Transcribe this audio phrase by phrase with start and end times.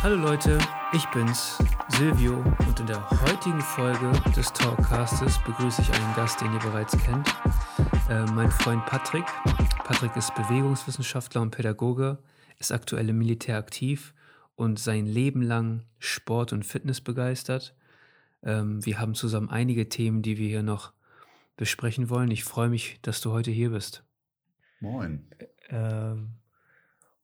[0.00, 0.58] Hallo Leute,
[0.92, 2.36] ich bin's, Silvio,
[2.68, 7.26] und in der heutigen Folge des Talkcastes begrüße ich einen Gast, den ihr bereits kennt,
[8.08, 9.24] äh, mein Freund Patrick.
[9.82, 12.18] Patrick ist Bewegungswissenschaftler und Pädagoge,
[12.60, 14.14] ist aktuell im Militär aktiv
[14.54, 17.74] und sein Leben lang Sport und Fitness begeistert.
[18.44, 20.92] Ähm, wir haben zusammen einige Themen, die wir hier noch
[21.56, 22.30] besprechen wollen.
[22.30, 24.04] Ich freue mich, dass du heute hier bist.
[24.78, 25.26] Moin.
[25.70, 26.34] Ähm,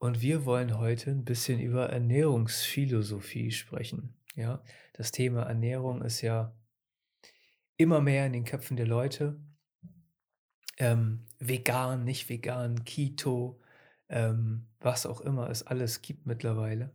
[0.05, 4.13] und wir wollen heute ein bisschen über Ernährungsphilosophie sprechen.
[4.35, 6.55] Ja, das Thema Ernährung ist ja
[7.79, 9.41] immer mehr in den Köpfen der Leute.
[10.77, 13.59] Ähm, vegan, nicht vegan, Keto,
[14.11, 16.93] ähm, was auch immer es alles gibt mittlerweile.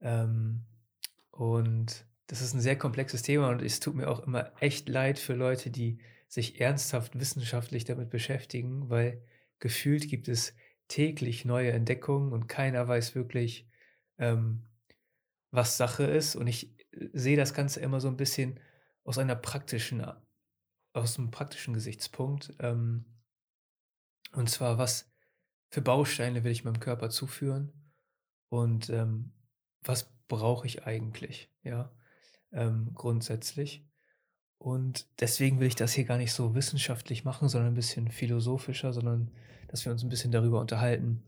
[0.00, 0.66] Ähm,
[1.32, 5.18] und das ist ein sehr komplexes Thema und es tut mir auch immer echt leid
[5.18, 9.20] für Leute, die sich ernsthaft wissenschaftlich damit beschäftigen, weil
[9.58, 10.54] gefühlt gibt es
[10.88, 13.68] täglich neue Entdeckungen und keiner weiß wirklich,
[14.18, 14.66] ähm,
[15.50, 16.36] was Sache ist.
[16.36, 18.60] Und ich äh, sehe das Ganze immer so ein bisschen
[19.04, 20.04] aus einer praktischen,
[20.92, 22.54] aus einem praktischen Gesichtspunkt.
[22.58, 23.04] Ähm,
[24.32, 25.10] und zwar, was
[25.70, 27.72] für Bausteine will ich meinem Körper zuführen
[28.48, 29.32] und ähm,
[29.82, 31.92] was brauche ich eigentlich, ja,
[32.52, 33.86] ähm, grundsätzlich.
[34.58, 38.92] Und deswegen will ich das hier gar nicht so wissenschaftlich machen, sondern ein bisschen philosophischer,
[38.92, 39.30] sondern
[39.76, 41.22] dass wir uns ein bisschen darüber unterhalten,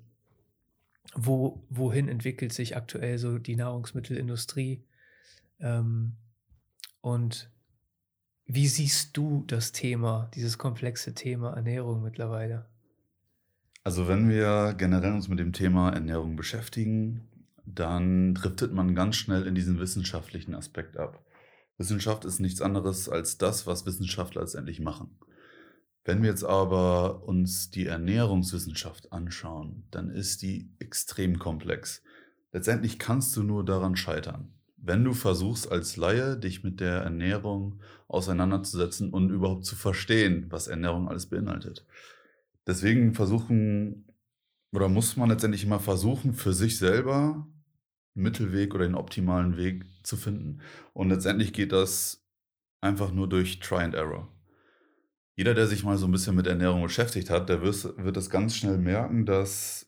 [1.15, 4.83] wo, wohin entwickelt sich aktuell so die Nahrungsmittelindustrie
[5.61, 6.15] ähm,
[7.03, 7.51] und
[8.47, 12.65] wie siehst du das Thema, dieses komplexe Thema Ernährung mittlerweile?
[13.85, 17.29] Also wenn wir generell uns mit dem Thema Ernährung beschäftigen,
[17.67, 21.23] dann driftet man ganz schnell in diesen wissenschaftlichen Aspekt ab.
[21.77, 25.11] Wissenschaft ist nichts anderes als das, was Wissenschaftler letztendlich machen.
[26.09, 32.03] Wenn wir jetzt aber uns die Ernährungswissenschaft anschauen, dann ist die extrem komplex.
[32.51, 37.83] Letztendlich kannst du nur daran scheitern, wenn du versuchst als Laie dich mit der Ernährung
[38.07, 41.85] auseinanderzusetzen und überhaupt zu verstehen, was Ernährung alles beinhaltet.
[42.67, 44.07] Deswegen versuchen
[44.73, 47.47] oder muss man letztendlich immer versuchen, für sich selber
[48.15, 50.63] Mittelweg oder den optimalen Weg zu finden.
[50.95, 52.25] Und letztendlich geht das
[52.81, 54.33] einfach nur durch Try and Error.
[55.39, 58.29] Jeder, der sich mal so ein bisschen mit Ernährung beschäftigt hat, der wird, wird das
[58.29, 59.87] ganz schnell merken, dass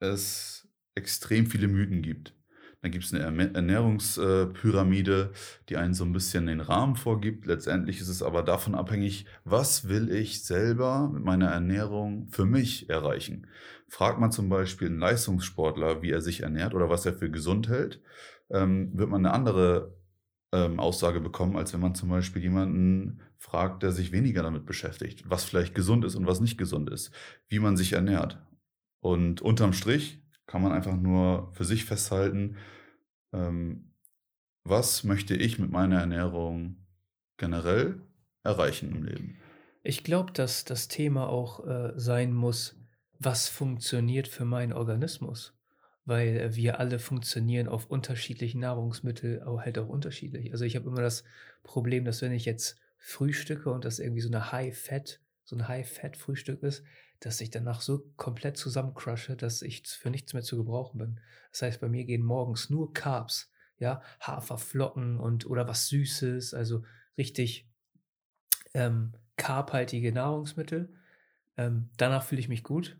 [0.00, 2.34] es extrem viele Mythen gibt.
[2.82, 5.30] Dann gibt es eine Ernährungspyramide,
[5.68, 7.46] die einen so ein bisschen den Rahmen vorgibt.
[7.46, 12.90] Letztendlich ist es aber davon abhängig, was will ich selber mit meiner Ernährung für mich
[12.90, 13.46] erreichen.
[13.86, 17.68] Fragt man zum Beispiel einen Leistungssportler, wie er sich ernährt oder was er für gesund
[17.68, 18.02] hält,
[18.50, 19.94] ähm, wird man eine andere
[20.54, 25.28] ähm, Aussage bekommen, als wenn man zum Beispiel jemanden fragt, der sich weniger damit beschäftigt,
[25.28, 27.10] was vielleicht gesund ist und was nicht gesund ist,
[27.48, 28.40] wie man sich ernährt.
[29.00, 32.56] Und unterm Strich kann man einfach nur für sich festhalten,
[33.32, 33.92] ähm,
[34.62, 36.76] was möchte ich mit meiner Ernährung
[37.36, 38.00] generell
[38.44, 39.36] erreichen im Leben.
[39.82, 42.80] Ich glaube, dass das Thema auch äh, sein muss,
[43.18, 45.52] was funktioniert für meinen Organismus.
[46.04, 50.52] Weil äh, wir alle funktionieren auf unterschiedlichen Nahrungsmitteln, aber halt auch unterschiedlich.
[50.52, 51.24] Also ich habe immer das
[51.62, 56.62] Problem, dass wenn ich jetzt frühstücke und das irgendwie so eine High-Fat, so ein High-Fat-Frühstück
[56.62, 56.84] ist,
[57.20, 61.20] dass ich danach so komplett zusammencrushe, dass ich für nichts mehr zu gebrauchen bin.
[61.52, 66.84] Das heißt, bei mir gehen morgens nur Carbs, ja, Haferflocken und oder was Süßes, also
[67.16, 67.68] richtig
[68.74, 70.92] ähm, carbhaltige Nahrungsmittel.
[71.56, 72.98] Ähm, danach fühle ich mich gut.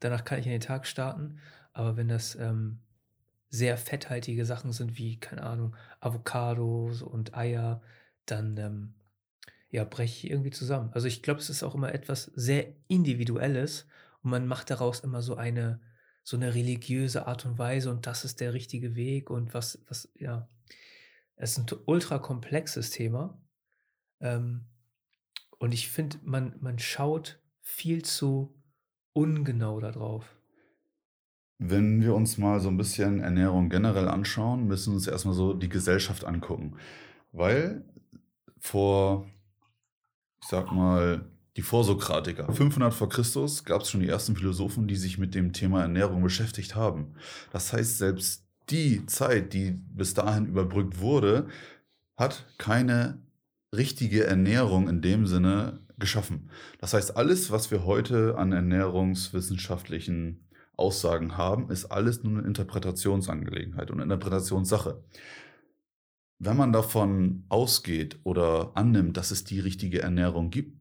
[0.00, 1.38] Danach kann ich in den Tag starten.
[1.74, 2.80] Aber wenn das ähm,
[3.50, 7.82] sehr fetthaltige Sachen sind, wie, keine Ahnung, Avocados und Eier,
[8.26, 8.94] dann ähm,
[9.70, 10.90] ja, breche ich irgendwie zusammen.
[10.94, 13.86] Also ich glaube, es ist auch immer etwas sehr Individuelles
[14.22, 15.80] und man macht daraus immer so eine,
[16.22, 20.10] so eine religiöse Art und Weise und das ist der richtige Weg und was, was,
[20.14, 20.48] ja.
[21.36, 23.36] Es ist ein ultra komplexes Thema.
[24.20, 24.66] Ähm,
[25.58, 28.54] und ich finde, man, man schaut viel zu
[29.12, 30.36] ungenau darauf.
[31.58, 35.54] Wenn wir uns mal so ein bisschen Ernährung generell anschauen, müssen wir uns erstmal so
[35.54, 36.76] die Gesellschaft angucken.
[37.32, 37.84] Weil
[38.58, 39.26] vor
[40.44, 41.24] ich sag mal,
[41.56, 42.52] die Vorsokratiker.
[42.52, 46.22] 500 vor Christus gab es schon die ersten Philosophen, die sich mit dem Thema Ernährung
[46.22, 47.14] beschäftigt haben.
[47.50, 51.46] Das heißt, selbst die Zeit, die bis dahin überbrückt wurde,
[52.18, 53.22] hat keine
[53.74, 56.50] richtige Ernährung in dem Sinne geschaffen.
[56.78, 60.43] Das heißt, alles, was wir heute an ernährungswissenschaftlichen
[60.76, 65.02] Aussagen haben, ist alles nur eine Interpretationsangelegenheit und Interpretationssache
[66.38, 70.78] wenn man davon ausgeht oder annimmt, dass es die richtige Ernährung gibt,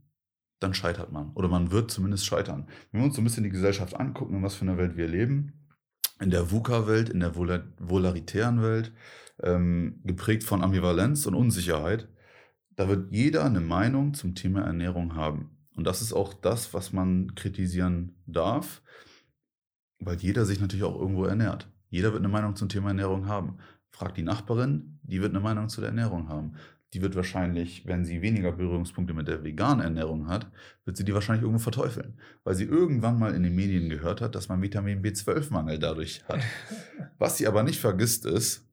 [0.59, 1.31] dann scheitert man.
[1.33, 2.67] Oder man wird zumindest scheitern.
[2.91, 5.07] Wenn wir uns so ein bisschen die Gesellschaft angucken, in was für einer Welt wir
[5.07, 5.67] leben,
[6.19, 8.93] in der VUCA-Welt, in der vola volaritären Welt,
[9.41, 12.07] ähm, geprägt von Ambivalenz und Unsicherheit,
[12.75, 15.57] da wird jeder eine Meinung zum Thema Ernährung haben.
[15.75, 18.81] Und das ist auch das, was man kritisieren darf,
[20.05, 21.67] weil jeder sich natürlich auch irgendwo ernährt.
[21.89, 23.57] Jeder wird eine Meinung zum Thema Ernährung haben.
[23.89, 26.53] Fragt die Nachbarin, die wird eine Meinung zu der Ernährung haben.
[26.93, 30.47] Die wird wahrscheinlich, wenn sie weniger Berührungspunkte mit der veganen Ernährung hat,
[30.85, 32.19] wird sie die wahrscheinlich irgendwo verteufeln.
[32.43, 36.41] Weil sie irgendwann mal in den Medien gehört hat, dass man Vitamin B12-Mangel dadurch hat.
[37.17, 38.67] Was sie aber nicht vergisst ist,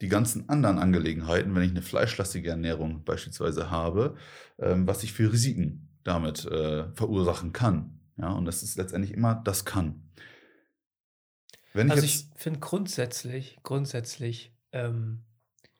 [0.00, 4.16] die ganzen anderen Angelegenheiten, wenn ich eine fleischlastige Ernährung beispielsweise habe,
[4.58, 8.00] ähm, was ich für Risiken damit äh, verursachen kann.
[8.16, 10.02] Ja, und das ist letztendlich immer das kann.
[11.74, 15.24] Wenn ich also ich finde grundsätzlich, grundsätzlich ähm,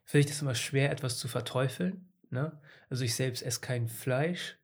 [0.04, 2.08] finde ich das immer schwer, etwas zu verteufeln.
[2.30, 2.60] Ne?
[2.90, 4.58] Also ich selbst esse kein Fleisch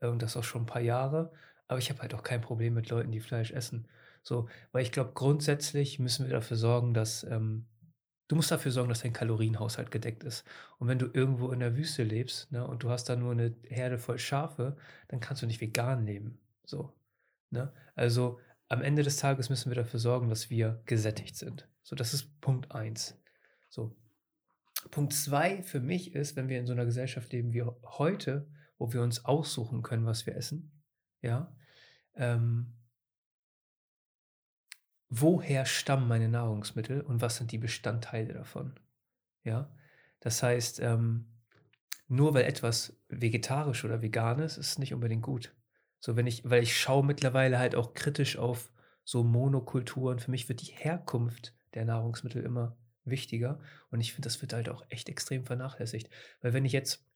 [0.00, 1.32] äh, und das auch schon ein paar Jahre,
[1.66, 3.88] aber ich habe halt auch kein Problem mit Leuten, die Fleisch essen.
[4.22, 7.66] So, weil ich glaube, grundsätzlich müssen wir dafür sorgen, dass ähm,
[8.28, 10.44] du musst dafür sorgen, dass dein Kalorienhaushalt gedeckt ist.
[10.78, 13.54] Und wenn du irgendwo in der Wüste lebst, ne, und du hast da nur eine
[13.64, 14.76] Herde voll Schafe,
[15.08, 16.38] dann kannst du nicht vegan leben.
[16.64, 16.92] So,
[17.50, 17.72] ne?
[17.94, 21.68] Also am Ende des Tages müssen wir dafür sorgen, dass wir gesättigt sind.
[21.82, 23.20] So, das ist Punkt eins.
[23.68, 23.96] So.
[24.90, 28.92] Punkt zwei für mich ist, wenn wir in so einer Gesellschaft leben wie heute, wo
[28.92, 30.82] wir uns aussuchen können, was wir essen,
[31.22, 31.54] ja,
[32.16, 32.74] ähm,
[35.08, 38.78] woher stammen meine Nahrungsmittel und was sind die Bestandteile davon?
[39.42, 39.74] Ja,
[40.20, 41.26] das heißt, ähm,
[42.08, 45.54] nur weil etwas vegetarisch oder vegan ist, ist es nicht unbedingt gut.
[46.04, 48.70] So, wenn ich, weil ich schaue mittlerweile halt auch kritisch auf
[49.04, 50.18] so Monokulturen.
[50.18, 53.58] Für mich wird die Herkunft der Nahrungsmittel immer wichtiger.
[53.90, 56.10] Und ich finde, das wird halt auch echt extrem vernachlässigt.
[56.42, 57.06] Weil wenn ich jetzt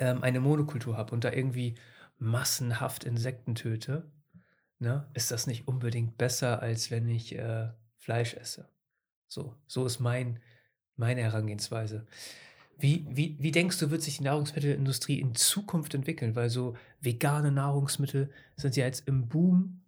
[0.00, 1.76] ähm, eine Monokultur habe und da irgendwie
[2.18, 4.10] massenhaft Insekten töte,
[4.80, 8.68] ne, ist das nicht unbedingt besser, als wenn ich äh, Fleisch esse.
[9.28, 10.42] So, so ist mein,
[10.96, 12.08] meine Herangehensweise.
[12.80, 16.36] Wie, wie, wie denkst du, wird sich die Nahrungsmittelindustrie in Zukunft entwickeln?
[16.36, 19.82] Weil so vegane Nahrungsmittel sind ja jetzt im Boom.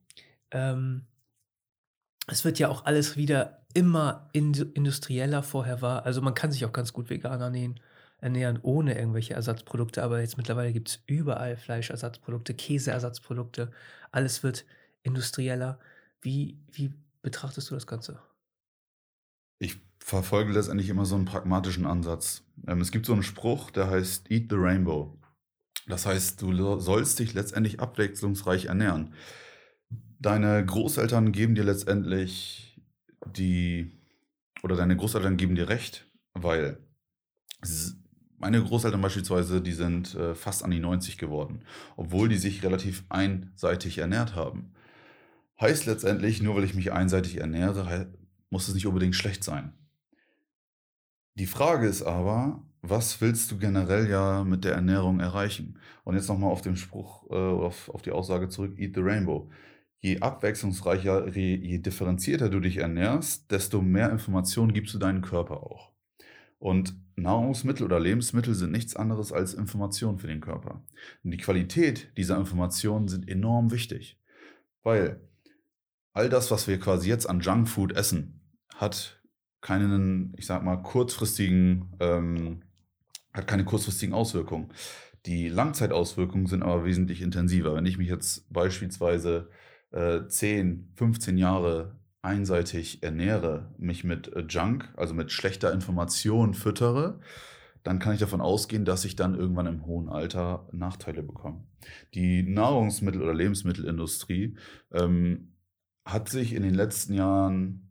[0.51, 1.07] Ähm,
[2.27, 6.05] es wird ja auch alles wieder immer industrieller vorher war.
[6.05, 7.79] Also man kann sich auch ganz gut vegan ernähren,
[8.19, 13.71] ernähren ohne irgendwelche Ersatzprodukte, aber jetzt mittlerweile gibt es überall Fleischersatzprodukte, Käseersatzprodukte.
[14.11, 14.65] Alles wird
[15.03, 15.79] industrieller.
[16.21, 16.93] Wie, wie
[17.23, 18.21] betrachtest du das Ganze?
[20.11, 22.43] Verfolge letztendlich immer so einen pragmatischen Ansatz.
[22.67, 25.17] Ähm, es gibt so einen Spruch, der heißt Eat the Rainbow.
[25.87, 29.15] Das heißt, du sollst dich letztendlich abwechslungsreich ernähren.
[30.19, 32.81] Deine Großeltern geben dir letztendlich
[33.25, 33.93] die,
[34.63, 36.79] oder deine Großeltern geben dir recht, weil
[38.39, 41.65] meine Großeltern beispielsweise, die sind äh, fast an die 90 geworden,
[41.97, 44.73] obwohl die sich relativ einseitig ernährt haben.
[45.61, 48.13] Heißt letztendlich, nur weil ich mich einseitig ernähre,
[48.51, 49.75] muss es nicht unbedingt schlecht sein.
[51.41, 55.79] Die Frage ist aber, was willst du generell ja mit der Ernährung erreichen?
[56.05, 59.49] Und jetzt nochmal auf den Spruch, äh, auf, auf die Aussage zurück, Eat the Rainbow.
[60.01, 65.63] Je abwechslungsreicher, je, je differenzierter du dich ernährst, desto mehr Informationen gibst du deinem Körper
[65.63, 65.93] auch.
[66.59, 70.85] Und Nahrungsmittel oder Lebensmittel sind nichts anderes als Informationen für den Körper.
[71.25, 74.21] Und die Qualität dieser Informationen sind enorm wichtig,
[74.83, 75.27] weil
[76.13, 78.43] all das, was wir quasi jetzt an Junkfood essen,
[78.75, 79.20] hat
[79.61, 82.63] keinen, ich sag mal, kurzfristigen, ähm,
[83.33, 84.73] hat keine kurzfristigen Auswirkungen.
[85.27, 87.75] Die Langzeitauswirkungen sind aber wesentlich intensiver.
[87.75, 89.51] Wenn ich mich jetzt beispielsweise
[89.93, 97.21] äh, 10, 15 Jahre einseitig ernähre, mich mit äh, Junk, also mit schlechter Information füttere,
[97.83, 101.65] dann kann ich davon ausgehen, dass ich dann irgendwann im hohen Alter Nachteile bekomme.
[102.15, 104.57] Die Nahrungsmittel- oder Lebensmittelindustrie
[104.93, 105.55] ähm,
[106.05, 107.90] hat sich in den letzten Jahren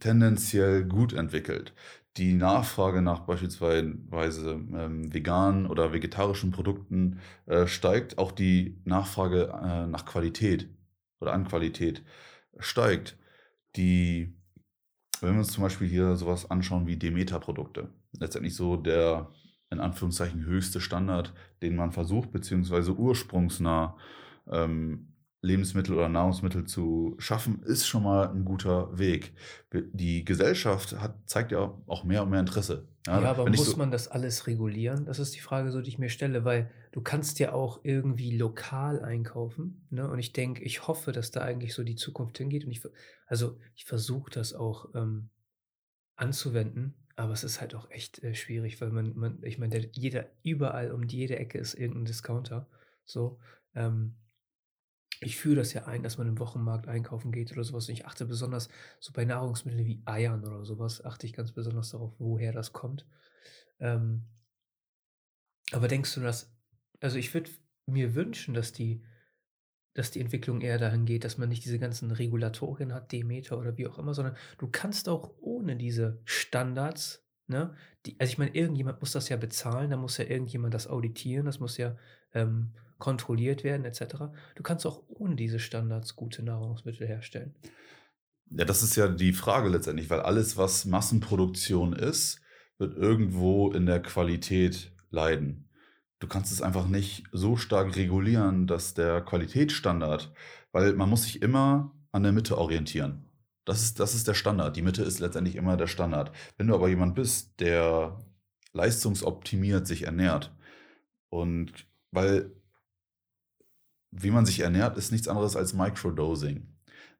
[0.00, 1.72] tendenziell gut entwickelt.
[2.16, 9.86] Die Nachfrage nach beispielsweise ähm, veganen oder vegetarischen Produkten äh, steigt, auch die Nachfrage äh,
[9.86, 10.68] nach Qualität
[11.20, 12.02] oder an Qualität
[12.58, 13.18] steigt.
[13.76, 14.34] Die,
[15.20, 19.30] wenn wir uns zum Beispiel hier sowas anschauen wie Demeter-Produkte, letztendlich so der
[19.70, 23.96] in Anführungszeichen höchste Standard, den man versucht, beziehungsweise ursprungsnah
[24.50, 25.12] ähm,
[25.46, 29.32] Lebensmittel oder Nahrungsmittel zu schaffen, ist schon mal ein guter Weg.
[29.72, 32.88] Die Gesellschaft hat, zeigt ja auch mehr und mehr Interesse.
[33.06, 35.06] Ja, ja aber muss so man das alles regulieren?
[35.06, 38.36] Das ist die Frage, so, die ich mir stelle, weil du kannst ja auch irgendwie
[38.36, 39.86] lokal einkaufen.
[39.90, 40.08] Ne?
[40.08, 42.64] Und ich denke, ich hoffe, dass da eigentlich so die Zukunft hingeht.
[42.64, 42.82] Und ich,
[43.26, 45.30] also ich versuche das auch ähm,
[46.16, 50.26] anzuwenden, aber es ist halt auch echt äh, schwierig, weil man, man ich meine, jeder,
[50.42, 52.68] überall um jede Ecke ist irgendein Discounter.
[53.04, 53.38] So,
[53.74, 54.16] ähm,
[55.20, 57.88] ich führe das ja ein, dass man im Wochenmarkt einkaufen geht oder sowas.
[57.88, 58.68] Und ich achte besonders
[59.00, 63.06] so bei Nahrungsmitteln wie Eiern oder sowas, achte ich ganz besonders darauf, woher das kommt.
[63.78, 64.26] Ähm,
[65.72, 66.54] aber denkst du, dass,
[67.00, 67.50] also ich würde
[67.86, 69.02] mir wünschen, dass die,
[69.94, 73.76] dass die Entwicklung eher dahin geht, dass man nicht diese ganzen Regulatorien hat, Demeter oder
[73.78, 78.54] wie auch immer, sondern du kannst auch ohne diese Standards, ne, die, also ich meine,
[78.54, 81.96] irgendjemand muss das ja bezahlen, da muss ja irgendjemand das auditieren, das muss ja
[82.34, 84.30] ähm, kontrolliert werden, etc.
[84.54, 87.54] Du kannst auch ohne diese Standards gute Nahrungsmittel herstellen.
[88.50, 92.40] Ja, das ist ja die Frage letztendlich, weil alles, was Massenproduktion ist,
[92.78, 95.68] wird irgendwo in der Qualität leiden.
[96.18, 100.32] Du kannst es einfach nicht so stark regulieren, dass der Qualitätsstandard,
[100.72, 103.28] weil man muss sich immer an der Mitte orientieren.
[103.64, 104.76] Das ist, das ist der Standard.
[104.76, 106.30] Die Mitte ist letztendlich immer der Standard.
[106.56, 108.18] Wenn du aber jemand bist, der
[108.72, 110.54] leistungsoptimiert sich ernährt
[111.30, 111.72] und
[112.12, 112.52] weil
[114.18, 116.66] wie man sich ernährt, ist nichts anderes als Microdosing.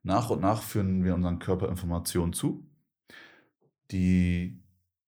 [0.03, 2.65] Nach und nach führen wir unseren Körper Informationen zu.
[3.91, 4.63] Die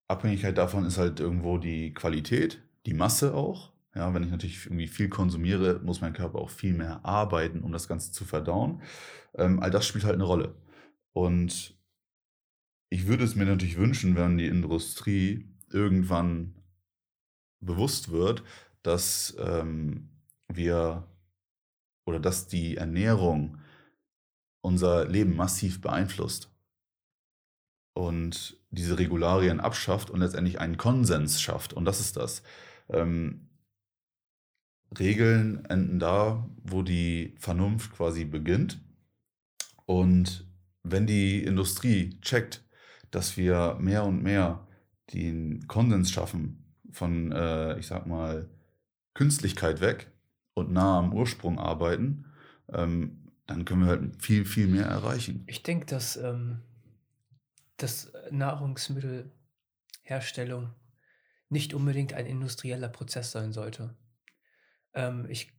[0.08, 3.72] Abhängigkeit davon ist halt irgendwo die Qualität, die Masse auch.
[3.96, 7.72] Ja, wenn ich natürlich irgendwie viel konsumiere, muss mein Körper auch viel mehr arbeiten, um
[7.72, 8.81] das Ganze zu verdauen.
[9.36, 10.55] Ähm, all das spielt halt eine Rolle.
[11.13, 11.75] Und
[12.89, 16.55] ich würde es mir natürlich wünschen, wenn die Industrie irgendwann
[17.60, 18.43] bewusst wird,
[18.84, 20.10] dass ähm,
[20.48, 21.08] wir
[22.10, 23.60] oder dass die Ernährung
[24.62, 26.51] unser Leben massiv beeinflusst
[27.94, 31.72] und diese Regularien abschafft und letztendlich einen Konsens schafft.
[31.74, 32.42] Und das ist das.
[32.89, 33.48] Ähm,
[34.98, 38.80] Regeln enden da, wo die Vernunft quasi beginnt.
[39.86, 40.48] Und
[40.84, 42.63] wenn die Industrie checkt,
[43.12, 44.68] dass wir mehr und mehr
[45.13, 48.50] den Konsens schaffen von, äh, ich sag mal,
[49.13, 50.12] Künstlichkeit weg
[50.60, 52.25] und nah am Ursprung arbeiten,
[52.72, 55.44] ähm, dann können wir halt viel, viel mehr erreichen.
[55.48, 56.60] Ich denke, dass, ähm,
[57.78, 60.70] dass Nahrungsmittelherstellung
[61.50, 63.96] nicht unbedingt ein industrieller Prozess sein sollte.
[64.94, 65.51] Ähm, ich,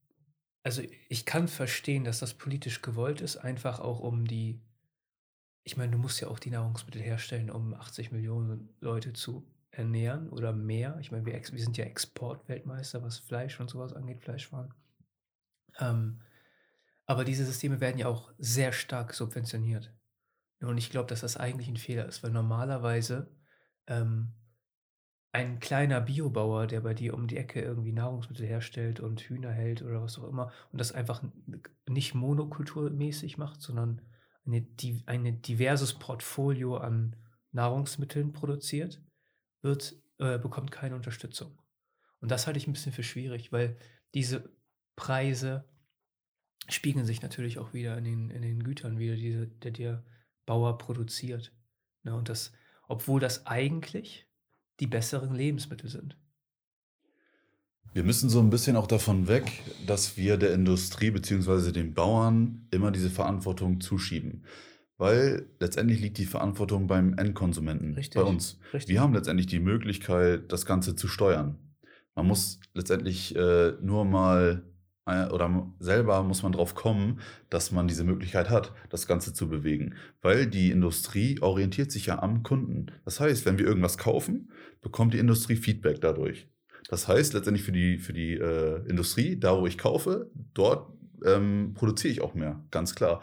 [0.62, 4.62] also ich kann verstehen, dass das politisch gewollt ist, einfach auch um die,
[5.64, 10.28] ich meine, du musst ja auch die Nahrungsmittel herstellen, um 80 Millionen Leute zu ernähren
[10.30, 10.96] oder mehr.
[11.00, 14.72] Ich meine, wir, wir sind ja Exportweltmeister, was Fleisch und sowas angeht, Fleischwaren.
[15.78, 16.20] Ähm,
[17.06, 19.92] aber diese Systeme werden ja auch sehr stark subventioniert.
[20.60, 23.34] Und ich glaube, dass das eigentlich ein Fehler ist, weil normalerweise
[23.86, 24.32] ähm,
[25.32, 29.82] ein kleiner Biobauer, der bei dir um die Ecke irgendwie Nahrungsmittel herstellt und Hühner hält
[29.82, 31.22] oder was auch immer und das einfach
[31.88, 34.02] nicht monokulturmäßig macht, sondern
[34.44, 34.66] eine,
[35.06, 37.16] ein diverses Portfolio an
[37.52, 39.02] Nahrungsmitteln produziert,
[39.62, 41.58] wird, äh, bekommt keine Unterstützung.
[42.20, 43.76] Und das halte ich ein bisschen für schwierig, weil
[44.14, 44.50] diese
[45.00, 45.64] Preise
[46.68, 50.04] spiegeln sich natürlich auch wieder in den, in den Gütern wieder, die der, der
[50.44, 51.52] Bauer produziert.
[52.02, 52.14] Ne?
[52.14, 52.52] Und das,
[52.86, 54.26] obwohl das eigentlich
[54.78, 56.18] die besseren Lebensmittel sind.
[57.94, 59.50] Wir müssen so ein bisschen auch davon weg,
[59.86, 61.72] dass wir der Industrie bzw.
[61.72, 64.44] den Bauern immer diese Verantwortung zuschieben.
[64.98, 68.20] Weil letztendlich liegt die Verantwortung beim Endkonsumenten, Richtig.
[68.20, 68.58] bei uns.
[68.74, 68.90] Richtig.
[68.90, 71.58] Wir haben letztendlich die Möglichkeit, das Ganze zu steuern.
[72.14, 74.69] Man muss letztendlich äh, nur mal
[75.06, 79.94] oder selber muss man drauf kommen, dass man diese Möglichkeit hat, das Ganze zu bewegen.
[80.22, 82.86] Weil die Industrie orientiert sich ja am Kunden.
[83.04, 86.48] Das heißt, wenn wir irgendwas kaufen, bekommt die Industrie Feedback dadurch.
[86.88, 90.92] Das heißt letztendlich für die, für die äh, Industrie, da wo ich kaufe, dort
[91.24, 93.20] ähm, produziere ich auch mehr, ganz klar.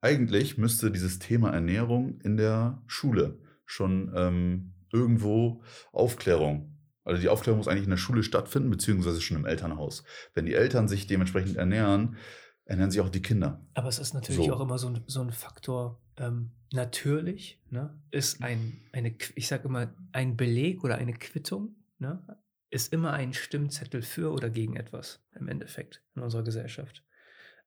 [0.00, 5.62] Eigentlich müsste dieses Thema Ernährung in der Schule schon ähm, irgendwo
[5.92, 6.73] Aufklärung
[7.04, 10.04] also die Aufklärung muss eigentlich in der Schule stattfinden, beziehungsweise schon im Elternhaus.
[10.32, 12.16] Wenn die Eltern sich dementsprechend ernähren,
[12.64, 13.64] ernähren sich auch die Kinder.
[13.74, 14.54] Aber es ist natürlich so.
[14.54, 19.68] auch immer so ein, so ein Faktor, ähm, natürlich ne, ist ein, eine, ich sage
[19.68, 22.24] immer, ein Beleg oder eine Quittung, ne,
[22.70, 27.04] ist immer ein Stimmzettel für oder gegen etwas im Endeffekt in unserer Gesellschaft.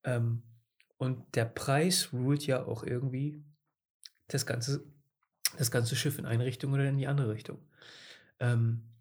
[0.04, 0.44] Ähm,
[0.98, 3.44] und der Preis ruht ja auch irgendwie
[4.28, 4.84] das ganze,
[5.58, 7.60] das ganze Schiff in eine Richtung oder in die andere Richtung.
[8.40, 8.97] Ähm,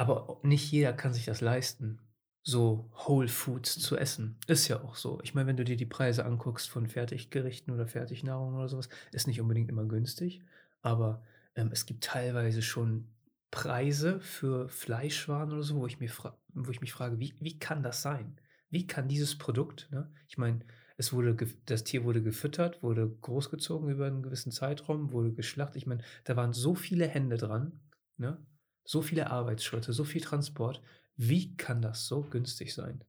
[0.00, 2.00] aber nicht jeder kann sich das leisten,
[2.42, 4.38] so Whole Foods zu essen.
[4.46, 5.20] Ist ja auch so.
[5.22, 9.26] Ich meine, wenn du dir die Preise anguckst von Fertiggerichten oder Fertignahrung oder sowas, ist
[9.26, 10.40] nicht unbedingt immer günstig,
[10.80, 11.22] aber
[11.54, 13.08] ähm, es gibt teilweise schon
[13.50, 16.10] Preise für Fleischwaren oder so, wo ich, mir
[16.54, 18.40] wo ich mich frage, wie, wie kann das sein?
[18.70, 20.10] Wie kann dieses Produkt, ne?
[20.28, 20.60] ich meine,
[20.96, 25.76] es wurde, das Tier wurde gefüttert, wurde großgezogen über einen gewissen Zeitraum, wurde geschlachtet.
[25.76, 27.80] Ich meine, da waren so viele Hände dran,
[28.16, 28.38] ne?
[28.84, 30.82] So viele Arbeitsschritte, so viel Transport.
[31.16, 33.04] Wie kann das so günstig sein?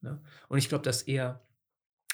[0.00, 0.22] Ne?
[0.48, 1.44] Und ich glaube, dass eher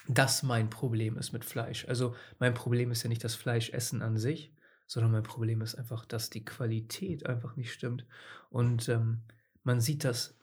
[0.08, 1.86] das mein Problem ist mit Fleisch.
[1.88, 4.54] Also mein Problem ist ja nicht das Fleischessen an sich,
[4.86, 8.06] sondern mein Problem ist einfach, dass die Qualität einfach nicht stimmt.
[8.50, 9.22] Und ähm,
[9.62, 10.38] man sieht das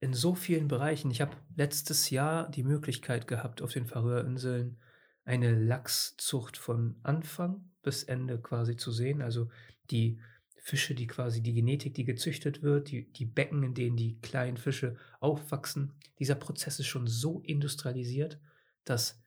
[0.00, 1.10] in so vielen Bereichen.
[1.10, 4.78] Ich habe letztes Jahr die Möglichkeit gehabt, auf den Färöerinseln
[5.24, 9.22] eine Lachszucht von Anfang bis Ende quasi zu sehen.
[9.22, 9.50] Also
[9.90, 10.18] die
[10.64, 14.56] Fische, die quasi die Genetik, die gezüchtet wird, die, die Becken, in denen die kleinen
[14.56, 15.92] Fische aufwachsen.
[16.20, 18.38] Dieser Prozess ist schon so industrialisiert,
[18.84, 19.20] dass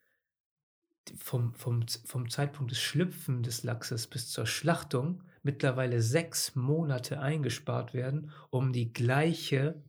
[1.17, 7.93] vom, vom, vom Zeitpunkt des Schlüpfen des Lachses bis zur Schlachtung mittlerweile sechs Monate eingespart
[7.93, 9.83] werden, um die gleiche,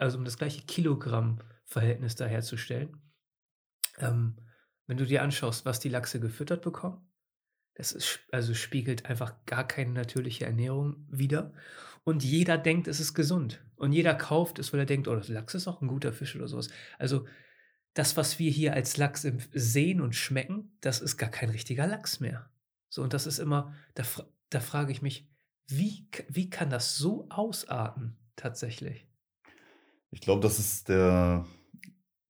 [0.00, 3.00] also um das gleiche Kilogramm-Verhältnis da herzustellen.
[3.98, 4.36] Ähm,
[4.88, 7.06] wenn du dir anschaust, was die Lachse gefüttert bekommen,
[7.74, 11.52] das ist, also spiegelt einfach gar keine natürliche Ernährung wider.
[12.04, 13.64] Und jeder denkt, es ist gesund.
[13.76, 16.36] Und jeder kauft es, weil er denkt, oh, das Lachs ist auch ein guter Fisch
[16.36, 16.68] oder sowas.
[16.98, 17.26] Also
[17.94, 22.20] das, was wir hier als Lachs sehen und schmecken, das ist gar kein richtiger Lachs
[22.20, 22.50] mehr.
[22.88, 24.04] So, und das ist immer, da,
[24.50, 25.28] da frage ich mich,
[25.66, 29.06] wie, wie kann das so ausarten tatsächlich?
[30.10, 31.46] Ich glaube, das ist der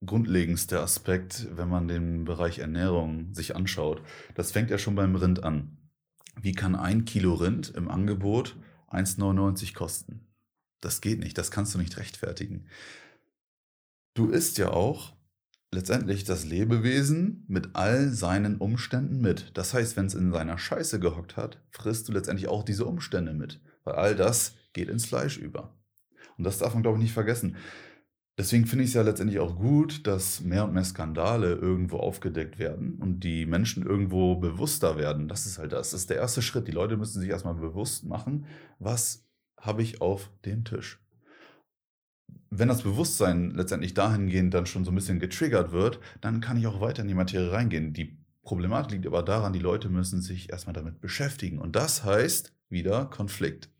[0.04, 4.02] grundlegendste Aspekt, wenn man den Bereich Ernährung sich anschaut.
[4.34, 5.76] Das fängt ja schon beim Rind an.
[6.40, 8.56] Wie kann ein Kilo Rind im Angebot
[8.90, 10.26] 1,99 kosten?
[10.80, 12.66] Das geht nicht, das kannst du nicht rechtfertigen.
[14.14, 15.14] Du isst ja auch
[15.70, 19.52] letztendlich das Lebewesen mit all seinen Umständen mit.
[19.54, 23.32] Das heißt, wenn es in seiner Scheiße gehockt hat, frisst du letztendlich auch diese Umstände
[23.32, 25.74] mit, weil all das geht ins Fleisch über.
[26.36, 27.56] Und das darf man, glaube ich, nicht vergessen.
[28.38, 32.58] Deswegen finde ich es ja letztendlich auch gut, dass mehr und mehr Skandale irgendwo aufgedeckt
[32.58, 35.28] werden und die Menschen irgendwo bewusster werden.
[35.28, 35.90] Das ist halt das.
[35.90, 36.66] Das ist der erste Schritt.
[36.66, 38.46] Die Leute müssen sich erstmal bewusst machen,
[38.78, 39.26] was
[39.60, 41.02] habe ich auf dem Tisch
[42.54, 46.66] wenn das Bewusstsein letztendlich dahingehend dann schon so ein bisschen getriggert wird, dann kann ich
[46.66, 47.94] auch weiter in die Materie reingehen.
[47.94, 51.58] Die Problematik liegt aber daran, die Leute müssen sich erstmal damit beschäftigen.
[51.58, 53.70] Und das heißt wieder Konflikt.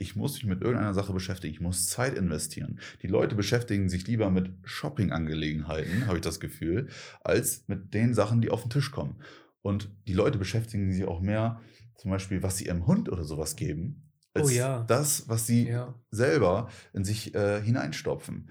[0.00, 1.52] Ich muss mich mit irgendeiner Sache beschäftigen.
[1.52, 2.78] Ich muss Zeit investieren.
[3.02, 6.88] Die Leute beschäftigen sich lieber mit Shopping-Angelegenheiten, habe ich das Gefühl,
[7.22, 9.16] als mit den Sachen, die auf den Tisch kommen.
[9.60, 11.60] Und die Leute beschäftigen sich auch mehr,
[11.96, 14.84] zum Beispiel, was sie ihrem Hund oder sowas geben, als oh ja.
[14.86, 15.94] das, was sie ja.
[16.10, 18.50] selber in sich äh, hineinstopfen.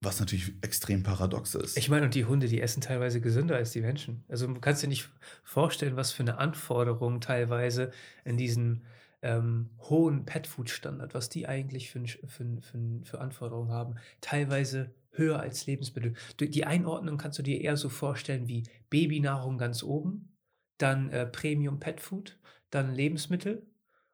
[0.00, 1.78] Was natürlich extrem paradox ist.
[1.78, 4.24] Ich meine, und die Hunde, die essen teilweise gesünder als die Menschen.
[4.28, 5.08] Also du kannst dir nicht
[5.44, 7.92] vorstellen, was für eine Anforderung teilweise
[8.24, 8.82] in diesem
[9.22, 13.94] ähm, hohen Pet-Food-Standard, was die eigentlich für, für, für, für Anforderungen haben.
[14.20, 16.14] Teilweise höher als Lebensmittel.
[16.40, 20.36] Die Einordnung kannst du dir eher so vorstellen wie Babynahrung ganz oben,
[20.78, 22.38] dann äh, Premium Pet Food,
[22.70, 23.66] dann Lebensmittel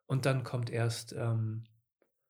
[0.05, 1.63] und dann kommt erst, ähm,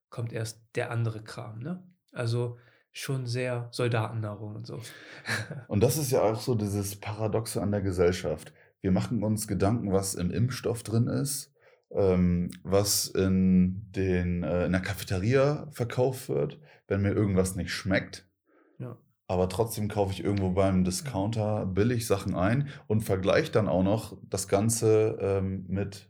[0.09, 1.83] kommt erst der andere Kram, ne?
[2.11, 2.57] Also
[2.91, 4.81] schon sehr Soldatennahrung und so.
[5.67, 8.53] und das ist ja auch so dieses Paradoxe an der Gesellschaft.
[8.81, 11.53] Wir machen uns Gedanken, was im Impfstoff drin ist,
[11.91, 18.27] ähm, was in, den, äh, in der Cafeteria verkauft wird, wenn mir irgendwas nicht schmeckt.
[18.77, 18.97] Ja.
[19.27, 24.17] Aber trotzdem kaufe ich irgendwo beim Discounter billig Sachen ein und vergleiche dann auch noch
[24.27, 26.09] das Ganze ähm, mit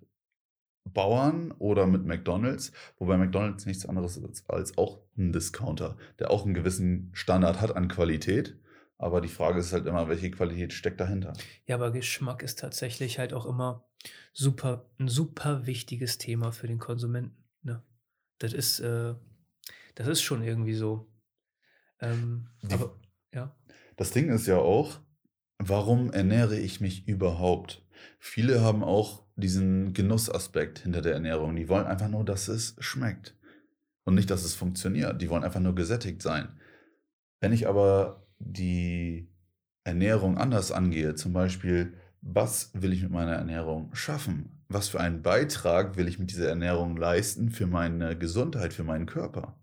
[0.86, 6.46] Bauern oder mit McDonald's, wobei McDonald's nichts anderes ist als auch ein Discounter, der auch
[6.46, 8.58] einen gewissen Standard hat an Qualität.
[8.98, 11.34] Aber die Frage ist halt immer, welche Qualität steckt dahinter?
[11.66, 13.89] Ja, aber Geschmack ist tatsächlich halt auch immer
[14.34, 17.44] super, ein super wichtiges Thema für den Konsumenten.
[17.64, 17.84] Ne?
[18.38, 19.14] Das ist, äh,
[19.96, 21.12] das ist schon irgendwie so.
[22.00, 22.96] Ähm, die, aber,
[23.34, 23.56] ja.
[23.98, 25.00] Das Ding ist ja auch,
[25.58, 27.86] warum ernähre ich mich überhaupt?
[28.18, 31.56] Viele haben auch diesen Genussaspekt hinter der Ernährung.
[31.56, 33.36] Die wollen einfach nur, dass es schmeckt.
[34.06, 35.22] Und nicht, dass es funktioniert.
[35.22, 36.60] Die wollen einfach nur gesättigt sein.
[37.42, 39.30] Wenn ich aber die
[39.84, 44.64] Ernährung anders angehe, zum Beispiel, was will ich mit meiner Ernährung schaffen?
[44.68, 49.06] Was für einen Beitrag will ich mit dieser Ernährung leisten für meine Gesundheit, für meinen
[49.06, 49.60] Körper?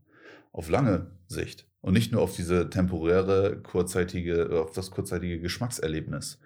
[0.52, 1.68] Auf lange Sicht.
[1.80, 6.40] Und nicht nur auf diese temporäre, kurzzeitige, auf das kurzzeitige Geschmackserlebnis.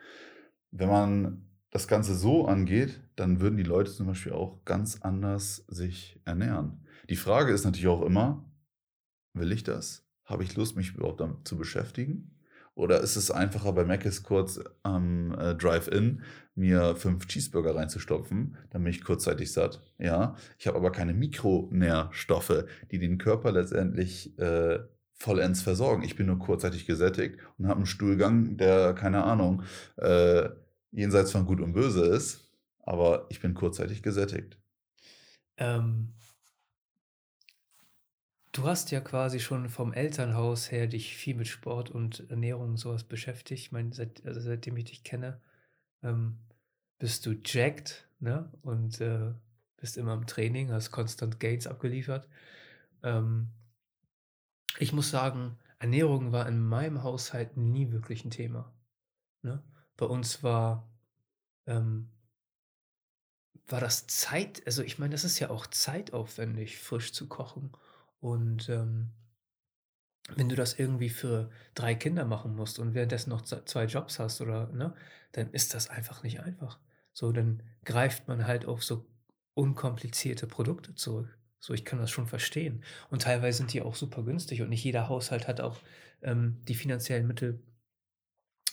[0.70, 5.64] Wenn man das Ganze so angeht, dann würden die Leute zum Beispiel auch ganz anders
[5.68, 6.86] sich ernähren.
[7.08, 8.44] Die Frage ist natürlich auch immer,
[9.32, 10.04] will ich das?
[10.24, 12.39] Habe ich Lust, mich überhaupt damit zu beschäftigen?
[12.80, 16.22] Oder ist es einfacher, bei Mc's kurz am äh, Drive-In
[16.54, 19.82] mir fünf Cheeseburger reinzustopfen, dann bin ich kurzzeitig satt?
[19.98, 24.78] Ja, ich habe aber keine Mikronährstoffe, die den Körper letztendlich äh,
[25.12, 26.04] vollends versorgen.
[26.04, 29.62] Ich bin nur kurzzeitig gesättigt und habe einen Stuhlgang, der, keine Ahnung,
[29.96, 30.48] äh,
[30.90, 32.50] jenseits von Gut und Böse ist,
[32.82, 34.56] aber ich bin kurzzeitig gesättigt.
[35.58, 36.14] Ähm,
[38.60, 42.76] du hast ja quasi schon vom Elternhaus her dich viel mit Sport und Ernährung und
[42.76, 43.60] so was beschäftigt.
[43.62, 45.40] Ich meine, seit also, seitdem ich dich kenne,
[46.02, 46.38] ähm,
[46.98, 48.50] bist du jacked, ne?
[48.62, 49.32] Und, äh,
[49.78, 52.28] bist immer im Training, hast konstant Gains abgeliefert.
[53.04, 53.50] Ähm
[54.78, 58.72] ich muss sagen, Ernährung war in meinem Haushalt nie wirklich 'n Thema,
[59.42, 59.62] ne?
[59.96, 60.88] Bei uns war,
[61.66, 62.10] ähm
[63.68, 67.72] war das Zeit also, ich meine, das ist ja auch zeitaufwendig, frisch zu kochen.
[68.20, 69.12] Und, ähm
[70.36, 74.18] wenn du das irgendwie für 3 Kinder machen musst und währenddessen noch z 2 Jobs
[74.18, 74.94] hast oder ne,
[75.32, 76.78] dann ist das einfach nicht einfach.
[77.12, 79.06] So, dann greift man halt auf so
[79.54, 81.36] unkomplizierte Produkte zurück.
[81.58, 82.84] So, ich kann das schon verstehen.
[83.10, 85.78] Und teilweise sind die auch super günstig und nicht jeder Haushalt hat auch,
[86.22, 87.60] ähm, die finanziellen Mittel,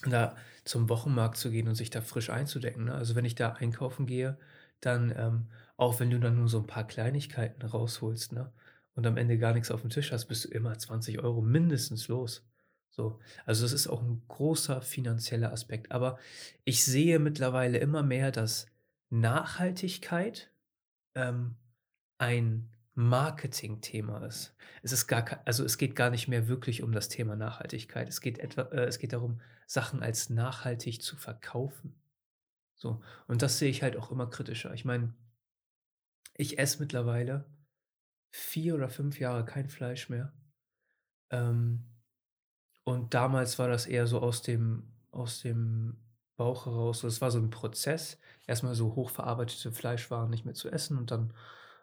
[0.09, 2.93] da zum Wochenmarkt zu gehen und sich da frisch einzudecken, ne?
[2.95, 4.37] Also, wenn ich da einkaufen gehe,
[4.81, 5.47] dann, ähm
[5.79, 8.51] auch wenn du dann nur so 'n paar Kleinigkeiten rausholst, ne,
[8.97, 12.45] und am Ende gar nix aufm Tisch hast, bist du immer 20 € mindestens los.
[12.91, 15.91] So, also, das ist auch 'n großer finanzieller Aspekt.
[15.91, 16.19] Aber
[16.65, 18.67] ich sehe mittlerweile immer mehr, dass
[19.11, 20.51] Nachhaltigkeit,
[21.15, 21.55] ähm,
[22.19, 24.55] ein Marketingthema ist.
[24.83, 28.09] Es ist gar also, es geht gar nicht mehr wirklich um das Thema Nachhaltigkeit.
[28.09, 31.95] Es geht etwa äh, es geht darum, Sachen als nachhaltig zu verkaufen.
[32.75, 34.73] So, und das sehe ich halt auch immer kritischer.
[34.73, 35.13] Ich meine
[36.35, 37.45] ich esse mittlerweile
[38.31, 40.33] 4 oder 5 Jahre kein Fleisch mehr.
[41.31, 41.85] Ähm,
[42.83, 45.97] und damals war das eher so aus dem aus dem
[46.37, 47.01] Bauch heraus.
[47.01, 51.11] Das war so 'n Prozess, erst mal so hochverarbeitete Fleischwaren nicht mehr zu essen und
[51.11, 51.33] dann,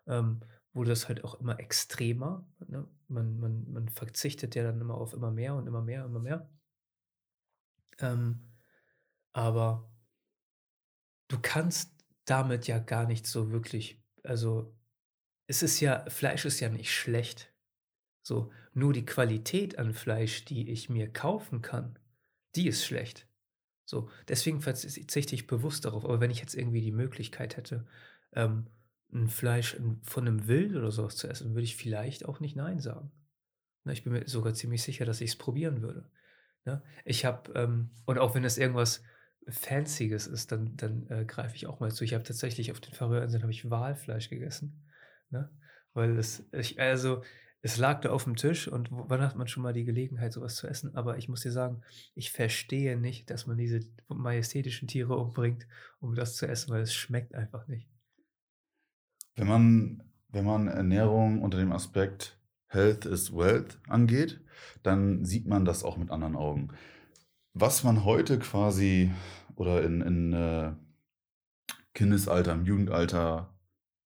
[0.06, 0.40] ähm,
[0.74, 2.86] wurde das halt auch immer extremer, ne?
[3.08, 6.48] Man man man verzichtet ja dann immer auf immer mehr und immer mehr, immer mehr.
[7.98, 8.52] Ähm,
[9.34, 9.88] aber
[11.28, 11.92] du kannst
[12.24, 14.73] damit ja gar nicht so wirklich also,
[15.46, 17.52] es ist ja Fleisch ist ja nicht schlecht.
[18.22, 21.98] So, nur die Qualität an Fleisch, die ich mir kaufen kann,
[22.56, 23.28] die ist schlecht.
[23.86, 26.04] So, deswegen verzichte ich bewusst darauf.
[26.04, 27.86] Aber wenn ich jetzt irgendwie die Möglichkeit hätte,
[28.34, 28.68] ähm,
[29.12, 32.56] 'n Fleisch, von 'nem Wild oder so was zu essen, würde ich vielleicht auch nicht
[32.56, 33.12] nein sagen.
[33.84, 36.10] Ne, ich bin mir sogar ziemlich sicher, dass ich's probieren würde,
[36.66, 36.82] ne?
[37.04, 39.02] Ich habe, ähm und auch wenn das irgendwas
[39.48, 42.04] Fancyes ist, dann dann, äh, greife ich auch mal zu.
[42.04, 44.84] Ich habe tatsächlich auf den Färöerinseln habe ich Walfleisch gegessen,
[45.30, 45.50] ne?
[45.92, 47.22] Weil es ich also,
[47.62, 50.56] es lag da aufm Tisch und wann hat man schon mal die Gelegenheit, so was
[50.56, 50.94] zu essen?
[50.94, 51.82] Aber ich muss dir sagen,
[52.14, 55.66] ich verstehe nicht, dass man diese majestätischen Tiere umbringt,
[56.00, 57.88] um das zu essen, weil es schmeckt einfach nicht.
[59.36, 60.02] Wenn man
[60.34, 64.40] wenn man Ernährung unter dem Aspekt Health is Wealth angeht,
[64.82, 66.68] dann sieht man das auch mit anderen Augen.
[67.52, 69.12] Was man heute quasi
[69.54, 70.72] oder in in, äh,
[71.94, 73.53] Kindesalter, im Jugendalter,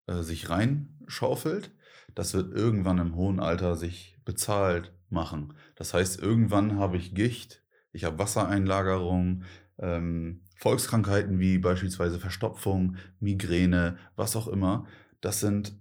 [0.09, 1.71] äh, sich reinschaufelt,
[2.15, 5.55] das wird irgendwann im hohen Alter sich bezahlt machen.
[5.77, 9.45] Das heißt, irgendwann habe ich Gicht, ich habe Wassereinlagerung,
[9.79, 14.87] ähm, Volkskrankheiten wie beispielsweise Verstopfung, Migräne, was auch immer.
[15.21, 15.75] Das sind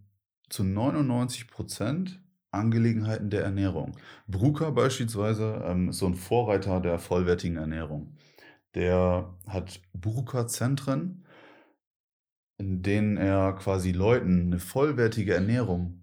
[0.49, 3.97] zu 99 % Angelegenheiten der Ernährung.
[4.27, 8.15] Bruker beispielsweise, ähm, ist so 'n Vorreiter der vollwertigen Ernährung.
[8.75, 11.25] Der hat Bruker-Zentren,
[12.57, 16.01] in denen er quasi Leuten 'ne vollwertige Ernährung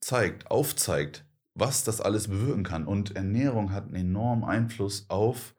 [0.00, 2.86] zeigt aufzeigt, was das alles bewirken kann.
[2.86, 5.54] Und Ernährung hat 'n enormen Einfluss auf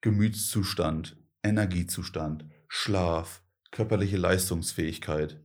[0.00, 5.40] Gemütszustand, Energiezustand, Schlaf, körperliche Leistungsfähigkeit.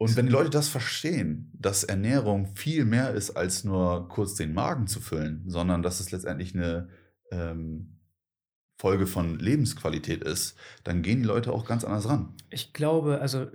[0.00, 4.52] Und wenn die Leute das verstehen, dass Ernährung viel mehr ist, als nur kurz den
[4.52, 6.88] Magen zu füllen, sondern dass es letztendlich 'ne,
[7.32, 7.95] ähm,
[8.78, 12.34] Folge von Lebensqualität ist, dann gehen die Leute auch ganz anders ran.
[12.50, 13.46] Ich glaube, also,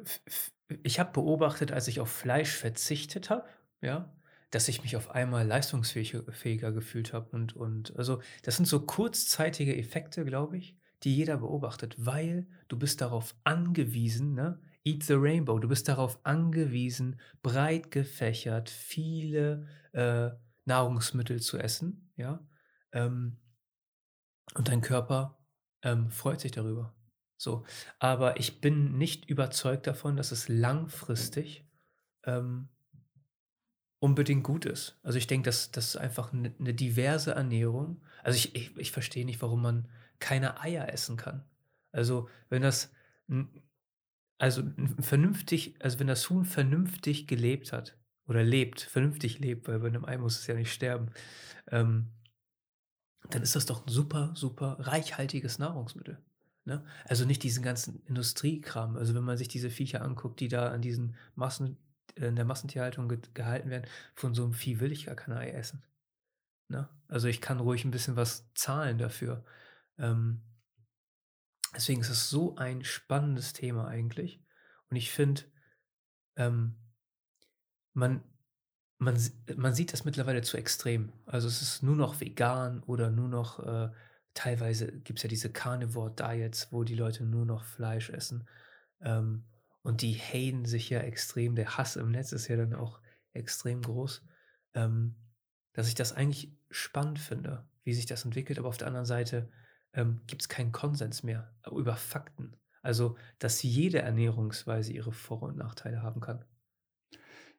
[0.83, 3.45] ich habe beobachtet, als ich auf Fleisch verzichtet habe,
[3.81, 4.13] ja,
[4.49, 8.81] dass ich mich auf einmal leistungsfähig fähiger gefühlt habe und und also, das sind so
[8.81, 14.59] kurzzeitige Effekte, glaube ich, die jeder beobachtet, weil du bist darauf angewiesen, ne?
[14.83, 15.59] Eat the rainbow.
[15.59, 20.31] Du bist darauf angewiesen, breit gefächert viele, äh,
[20.65, 22.47] Nahrungsmittel zu essen, ja?
[22.91, 23.37] Ähm
[24.55, 25.37] und dein Körper,
[25.83, 26.95] ähm, freut sich darüber.
[27.37, 27.65] So,
[27.99, 31.65] aber ich bin nicht überzeugt davon, dass es langfristig,
[32.25, 32.69] ähm
[34.03, 34.99] unbedingt gut ist.
[35.03, 39.25] Also, ich denke, dass dass einfach 'ne 'ne diverse Ernährung also, ich ich ich verstehe
[39.25, 41.45] nicht, warum man keine Eier essen kann.
[41.91, 42.91] Also, wenn das
[44.39, 44.63] also,
[45.01, 50.05] vernünftig also, wenn das Huhn vernünftig gelebt hat oder lebt vernünftig lebt, weil bei 'nem
[50.05, 51.11] Ei muss es ja nicht sterben,
[51.71, 52.11] ähm
[53.29, 56.19] dann ist das doch 'n super, super reichhaltiges Nahrungsmittel,
[56.65, 56.83] ne?
[57.05, 58.97] Also, nicht diesen ganzen Industriekram.
[58.97, 63.07] Also, wenn man sich diese Viecher anguckt, die da an diesen Massentierhaltungen in der Massentierhaltung
[63.07, 65.83] ge gehalten werden, von so einem Vieh will ich gar kein Ei essen.
[66.67, 66.89] Ne?
[67.07, 69.43] Also ich kann ruhig ein bisschen was zahlen dafür.
[69.97, 70.41] Ähm,
[71.75, 74.41] deswegen ist es so ein spannendes Thema eigentlich.
[74.89, 75.43] Und ich finde,
[76.37, 76.75] ähm,
[77.93, 78.23] man,
[79.01, 79.19] man,
[79.57, 81.11] man sieht das mittlerweile zu extrem.
[81.25, 83.89] Also es ist nur noch vegan oder nur noch, äh,
[84.35, 88.47] teilweise gibt es ja diese Carnivore-Diets, wo die Leute nur noch Fleisch essen.
[89.01, 89.43] Ähm,
[89.81, 91.55] und die haten sich ja extrem.
[91.55, 92.99] Der Hass im Netz ist ja dann auch
[93.33, 94.21] extrem groß.
[94.75, 95.15] Ähm,
[95.73, 98.59] dass ich das eigentlich spannend finde, wie sich das entwickelt.
[98.59, 99.49] Aber auf der anderen Seite
[99.93, 102.55] ähm, gibt es keinen Konsens mehr über Fakten.
[102.83, 106.45] Also, dass jede Ernährungsweise ihre Vor- und Nachteile haben kann.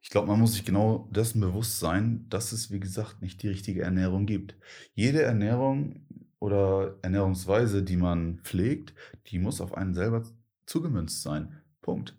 [0.02, 3.48] Ich glaube, man muss sich genau dessen bewusst sein, dass es, wie gesagt, nicht die
[3.48, 4.56] richtige Ernährung gibt.
[4.94, 6.06] Jede Ernährung
[6.40, 8.94] oder Ernährungsweise, die man pflegt,
[9.28, 10.24] die muss auf einen selber
[10.66, 11.60] zugemünzt sein.
[11.80, 12.16] Punkt.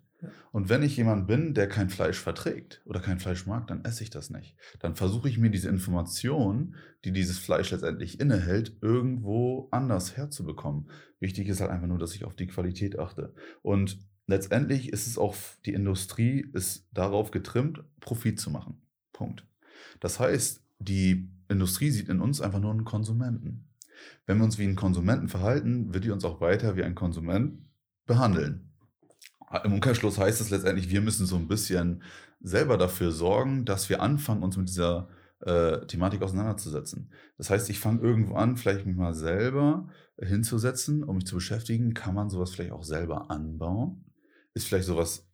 [0.52, 4.02] Und wenn ich jemand bin, der kein Fleisch verträgt oder kein Fleisch mag, dann esse
[4.02, 4.56] ich das nicht.
[4.80, 10.88] Dann versuche ich mir diese Information, die dieses Fleisch letztendlich innehält, irgendwo anders herzubekommen.
[11.20, 13.34] Wichtig ist halt einfach nur, dass ich auf die Qualität achte.
[13.62, 18.82] Und letztendlich ist es auch, die Industrie ist darauf getrimmt, Profit zu machen.
[19.12, 19.46] Punkt.
[20.00, 23.68] Das heißt, die Industrie sieht in uns einfach nur einen Konsumenten.
[24.26, 27.58] Wenn wir uns wie einen Konsumenten verhalten, wird die uns auch weiter wie ein Konsument
[28.06, 28.72] behandeln.
[29.62, 32.02] Im Umkehrschluss heißt es letztendlich, wir müssen so ein bisschen
[32.40, 35.08] selber dafür sorgen, dass wir anfangen, uns mit dieser
[35.40, 37.10] äh, Thematik auseinanderzusetzen.
[37.38, 41.94] Das heißt, ich fange irgendwo an, vielleicht mich mal selber hinzusetzen, um mich zu beschäftigen.
[41.94, 44.04] Kann man sowas vielleicht auch selber anbauen?
[44.54, 45.28] Ist vielleicht sowas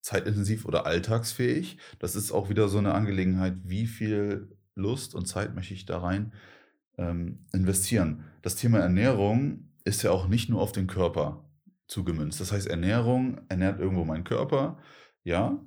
[0.00, 1.78] zeitintensiv oder alltagsfähig?
[1.98, 5.98] Das ist auch wieder so eine Angelegenheit, wie viel Lust und Zeit möchte ich da
[5.98, 6.32] rein
[6.96, 8.24] ähm, investieren.
[8.42, 11.44] Das Thema Ernährung ist ja auch nicht nur auf den Körper
[11.86, 12.40] zugemünzt.
[12.40, 14.78] Das heißt, Ernährung ernährt irgendwo meinen Körper.
[15.24, 15.58] Ja.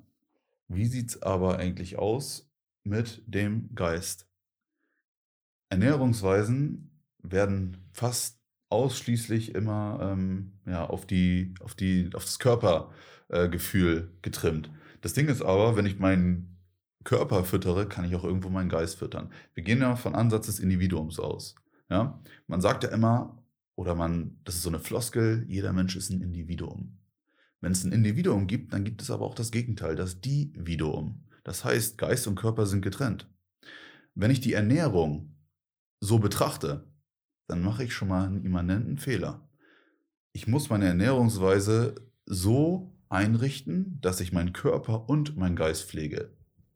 [0.67, 2.49] Wie sieht es aber eigentlich aus
[2.83, 4.27] mit dem Geist?
[5.69, 8.40] Ernährungsweisen werden fast
[8.71, 14.71] ausschließlich immer ähm, ja, auf, die, auf, die, auf das Körpergefühl äh, getrimmt.
[15.01, 16.57] Das Ding ist aber, wenn ich meinen
[17.03, 19.31] Körper füttere, kann ich auch irgendwo meinen Geist füttern.
[19.53, 21.55] Wir gehen ja von Ansatz des Individuums aus.
[21.89, 22.21] Ja?
[22.47, 23.43] Man sagt ja immer,
[23.75, 26.99] oder man, das ist so eine Floskel, jeder Mensch ist ein Individuum.
[27.59, 31.23] Wenn es ein Individuum gibt, dann gibt es aber auch das Gegenteil, das Dividuum.
[31.43, 33.27] Das heißt, Geist und Körper sind getrennt.
[34.13, 35.35] Wenn ich die Ernährung
[35.99, 36.90] so betrachte,
[37.51, 39.45] dann mache ich schon mal einen immanenten Fehler.
[40.31, 46.31] Ich muss meine Ernährungsweise so einrichten, dass ich meinen Körper und meinen Geist pflege.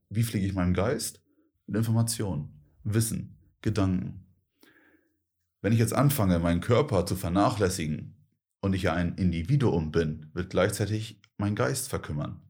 [0.09, 1.21] Wie pflege ich meinen Geist?
[1.65, 4.25] Mit Informationen, Wissen, Gedanken.
[5.61, 8.17] Wenn ich jetzt anfange, meinen Körper zu vernachlässigen
[8.59, 12.41] und ich ja ein Individuum bin, wird gleichzeitig mein Geist verkümmern.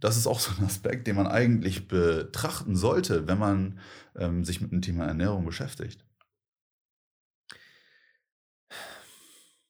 [0.00, 3.78] Das ist auch so ein Aspekt, den man eigentlich betrachten sollte, wenn man
[4.16, 6.04] ähm, sich mit dem Thema Ernährung beschäftigt.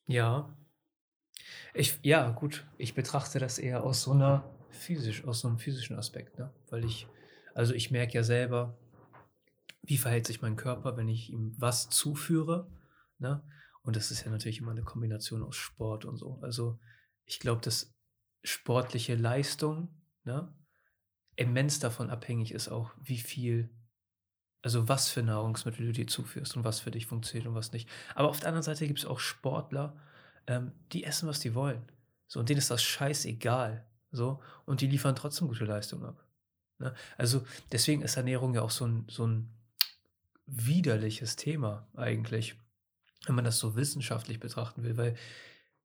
[0.09, 0.53] Ja.
[1.75, 2.66] Ich, ja, gut.
[2.79, 6.53] Ich betrachte das eher aus so einer physisch, aus so einem physischen Aspekt, ne?
[6.71, 7.07] Weil ich,
[7.55, 8.77] also ich merke ja selber,
[9.83, 12.71] wie verhält sich mein Körper, wenn ich ihm was zuführe.
[13.18, 13.42] Ne?
[13.83, 16.38] Und das ist ja natürlich immer eine Kombination aus Sport und so.
[16.42, 16.79] Also
[17.25, 17.94] ich glaube, dass
[18.42, 19.88] sportliche Leistung
[20.25, 20.55] ne,
[21.37, 23.71] immens davon abhängig ist auch, wie viel,
[24.62, 27.88] also was für Nahrungsmittel du dir zuführst und was für dich funktioniert und was nicht.
[28.14, 29.97] Aber auf der anderen Seite gibt es auch Sportler,
[30.47, 31.83] ähm, die essen, was die wollen.
[32.27, 33.87] So, und denen ist das scheißegal.
[34.11, 36.25] So, und die liefern trotzdem gute Leistung ab.
[36.79, 36.94] Ne?
[37.16, 39.53] Also deswegen ist Ernährung ja auch so ein, so ein
[40.47, 42.57] widerliches Thema eigentlich,
[43.27, 45.16] wenn man das so wissenschaftlich betrachten will, weil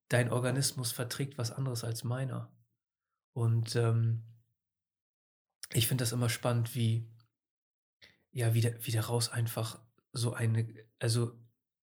[0.10, 2.50] dein Organismus verträgt was anderes als meiner.
[3.34, 4.24] Und ähm,
[5.74, 7.08] ich finde das immer spannend, wie,
[8.34, 9.80] ja, wie, wie daraus einfach
[10.12, 10.68] so eine,
[11.00, 11.34] also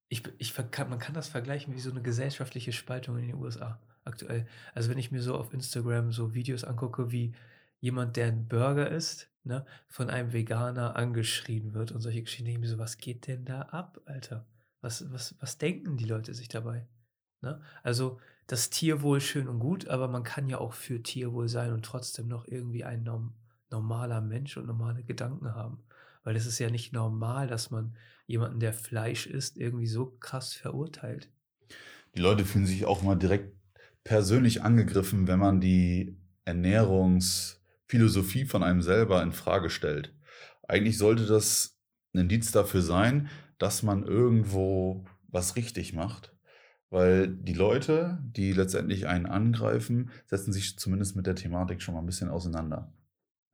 [0.08, 3.80] ich, ich kann, man kann das vergleichen wie so eine gesellschaftliche Spaltung in den USA
[4.04, 4.46] aktuell.
[4.74, 7.32] Also wenn ich mir so auf Instagram so Videos angucke, wie
[7.80, 12.46] jemand, der ein Burger isst, ne, von einem Veganer angeschrien wird und solche Geschichten.
[12.46, 14.46] Ich mir so, was geht denn da ab, Alter?
[14.80, 16.86] Was, was, was denken die Leute sich dabei?
[17.40, 17.60] Ne?
[17.82, 21.84] Also das Tierwohl schön und gut, aber man kann ja auch für Tierwohl sein und
[21.84, 23.34] trotzdem noch irgendwie ein norm
[23.70, 25.84] normaler Mensch und normale Gedanken haben.
[26.22, 30.52] Weil es ist ja nicht normal, dass man jemanden, der Fleisch isst, irgendwie so krass
[30.52, 31.30] verurteilt.
[32.14, 33.54] Die Leute fühlen sich auch mal direkt
[34.04, 40.14] persönlich angegriffen, wenn man die Ernährungs- Philosophie von einem selber in Frage stellt.
[40.68, 41.76] Eigentlich sollte das
[42.14, 43.28] ein Indiz dafür sein,
[43.58, 46.32] dass man irgendwo was richtig macht,
[46.90, 52.00] weil die Leute, die letztendlich einen angreifen, setzen sich zumindest mit der Thematik schon mal
[52.00, 52.92] ein bisschen auseinander.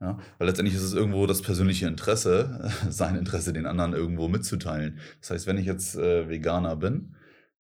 [0.01, 4.99] Ja, weil letztendlich ist es irgendwo das persönliche Interesse, sein Interesse den anderen irgendwo mitzuteilen.
[5.21, 7.15] Das heißt, wenn ich jetzt äh, Veganer bin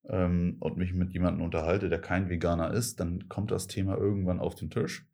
[0.09, 4.41] ähm, und mich mit jemandem unterhalte, der kein Veganer ist, dann kommt das Thema irgendwann
[4.41, 5.09] auf den Tisch.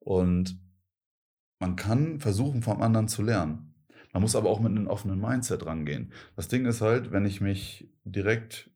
[0.00, 0.60] Und
[1.60, 3.74] man kann versuchen, vom anderen zu lernen.
[4.12, 6.12] Man muss aber auch mit einem offenen Mindset rangehen.
[6.36, 8.70] Das Ding ist halt, wenn ich mich direkt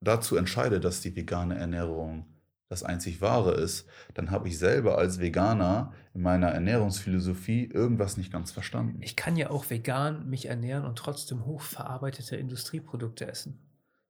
[0.00, 2.35] dazu entscheide, dass die vegane Ernährung
[2.68, 8.32] das einzig wahre ist, dann habe ich selber als Veganer in meiner Ernährungsphilosophie irgendwas nicht
[8.32, 9.00] ganz verstanden.
[9.02, 13.60] Ich kann ja auch vegan mich ernähren und trotzdem hochverarbeitete Industrieprodukte essen.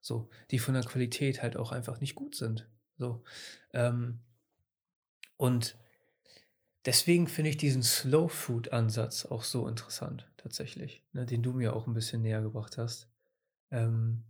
[0.01, 2.69] So, die von der Qualität halt auch einfach nicht gut sind.
[2.97, 3.25] So.
[3.73, 4.21] Ähm,
[5.37, 5.77] und
[6.87, 11.75] deswegen finde ich diesen Slow Food Ansatz auch so interessant, tatsächlich, ne, den du mir
[11.75, 13.09] auch ein bisschen näher gebracht hast.
[13.71, 14.23] Ähm,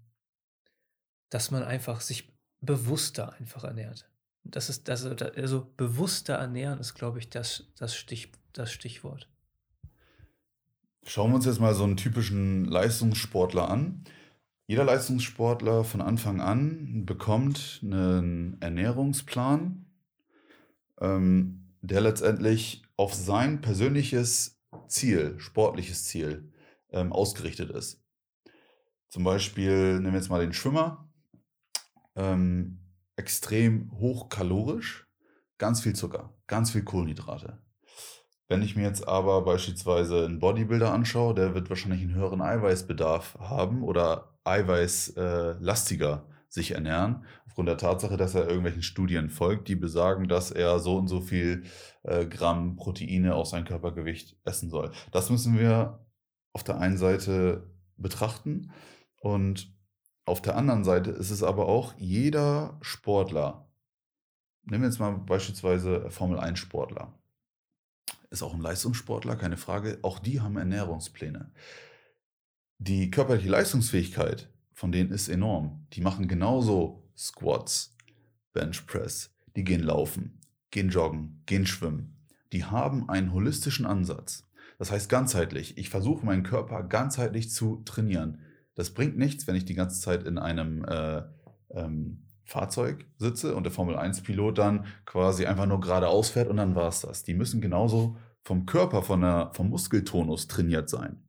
[1.31, 4.09] dass man einfach sich bewusster einfach ernährt.
[4.51, 9.29] Das ist, das, also bewusster ernähren ist, glaube ich, das, das, Stich, das Stichwort.
[11.05, 14.05] Schauen wir uns jetzt mal so einen typischen Leistungssportler an.
[14.67, 19.87] Jeder Leistungssportler von Anfang an bekommt einen Ernährungsplan,
[21.01, 26.53] ähm, der letztendlich auf sein persönliches Ziel, sportliches Ziel,
[26.91, 28.03] ähm, ausgerichtet ist.
[29.09, 31.09] Zum Beispiel nehmen wir jetzt mal den Schwimmer.
[32.17, 32.81] Ähm,
[33.17, 35.07] extrem hochkalorisch,
[35.59, 37.59] ganz viel Zucker, ganz viel Kohlenhydrate.
[38.49, 43.39] Wenn ich mir jetzt aber beispielsweise einen Bodybuilder anschaue, der wird wahrscheinlich einen höheren Eiweißbedarf
[43.41, 49.75] haben oder eiweißlastiger äh, sich ernähren, aufgrund der Tatsache, dass er irgendwelchen Studien folgt, die
[49.75, 51.65] besagen, dass er so und so viel
[52.05, 54.93] äh, Gramm Proteine aus seinem Körpergewicht essen soll.
[55.11, 56.07] Das müssen wir
[56.53, 58.71] auf der einen Seite betrachten
[59.21, 59.76] und
[60.27, 63.69] auf der anderen Seite ist es aber auch jeder Sportler,
[64.65, 67.15] nehmen wir jetzt mal beispielsweise Formel 1 Sportler,
[68.31, 71.51] ist auch ein Leistungssportler, keine Frage, auch die haben Ernährungspläne.
[72.79, 75.87] Die körperliche Leistungsfähigkeit von denen ist enorm.
[75.95, 77.97] Die machen genauso Squats,
[78.53, 82.17] Bench Press, die gehen laufen, gehen joggen, gehen schwimmen.
[82.53, 84.45] Die haben einen holistischen Ansatz.
[84.79, 85.79] Das heißt ganzheitlich.
[85.79, 88.43] Ich versuche meinen Körper ganzheitlich zu trainieren.
[88.77, 91.23] Das bringt nichts, wenn ich die ganze Zeit in einem äh,
[91.71, 96.77] ähm, Fahrzeug sitze und der Formel 1-Pilot dann quasi einfach nur geradeaus fährt und dann
[96.77, 97.25] war es das.
[97.25, 101.23] Die müssen genauso vom Körper, von der, vom Muskeltonus trainiert sein.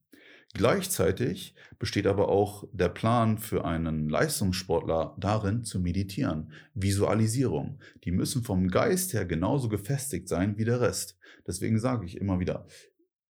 [0.53, 6.51] Gleichzeitig besteht aber auch der Plan für einen Leistungssportler darin, zu meditieren.
[6.73, 7.79] Visualisierung.
[8.03, 11.17] Die müssen vom Geist her genauso gefestigt sein wie der Rest.
[11.45, 12.65] Deswegen sage ich immer wieder,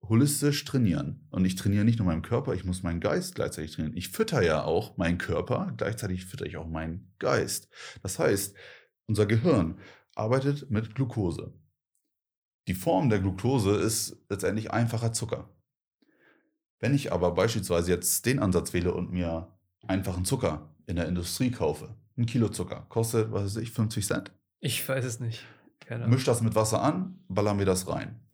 [0.08, 1.26] holistisch trainieren.
[1.30, 3.96] Und ich trainiere nicht nur meinen Körper, ich muss meinen Geist gleichzeitig trainieren.
[3.96, 7.68] Ich fütter ja auch meinen Körper, gleichzeitig fütter ich auch meinen Geist.
[8.02, 8.56] Das heißt,
[9.06, 9.78] unser Gehirn
[10.14, 11.52] arbeitet mit Glucose.
[12.68, 15.50] Die Form der Glucose ist letztendlich einfacher Zucker.
[16.80, 21.50] Wenn ich aber beispielsweise jetzt den Ansatz wähle und mir einfachen Zucker in der Industrie
[21.50, 24.32] kaufe, ein Kilo Zucker, kostet, was weiß ich, 50 Cent.
[24.60, 25.44] Ich weiß es nicht.
[26.06, 28.25] Misch das mit Wasser an, ballern wir das rein.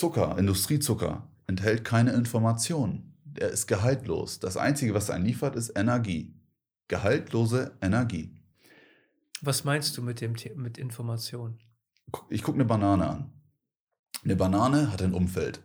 [0.00, 3.12] Zucker, Industriezucker, enthält keine Informationen.
[3.34, 4.38] Er ist gehaltlos.
[4.38, 6.34] Das Einzige, was er einen liefert, ist Energie.
[6.88, 8.34] Gehaltlose Energie.
[9.42, 11.58] Was meinst du mit, dem, mit Information?
[12.30, 13.30] Ich gucke eine Banane an.
[14.24, 15.60] Eine Banane hat ein Umfeld.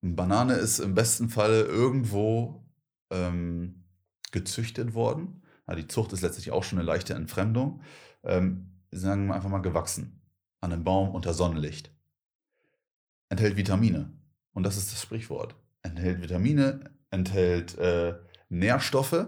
[0.00, 2.64] Eine Banane ist im besten Fall irgendwo
[3.10, 3.84] ähm,
[4.32, 5.42] gezüchtet worden.
[5.68, 7.82] Ja, die Zucht ist letztlich auch schon eine leichte Entfremdung.
[8.22, 10.22] Ähm, sagen wir einfach mal gewachsen.
[10.62, 11.93] An einem Baum unter Sonnenlicht
[13.28, 14.12] enthält Vitamine.
[14.52, 15.56] Und das ist das Sprichwort.
[15.82, 18.14] Enthält Vitamine, enthält äh,
[18.48, 19.26] Nährstoffe,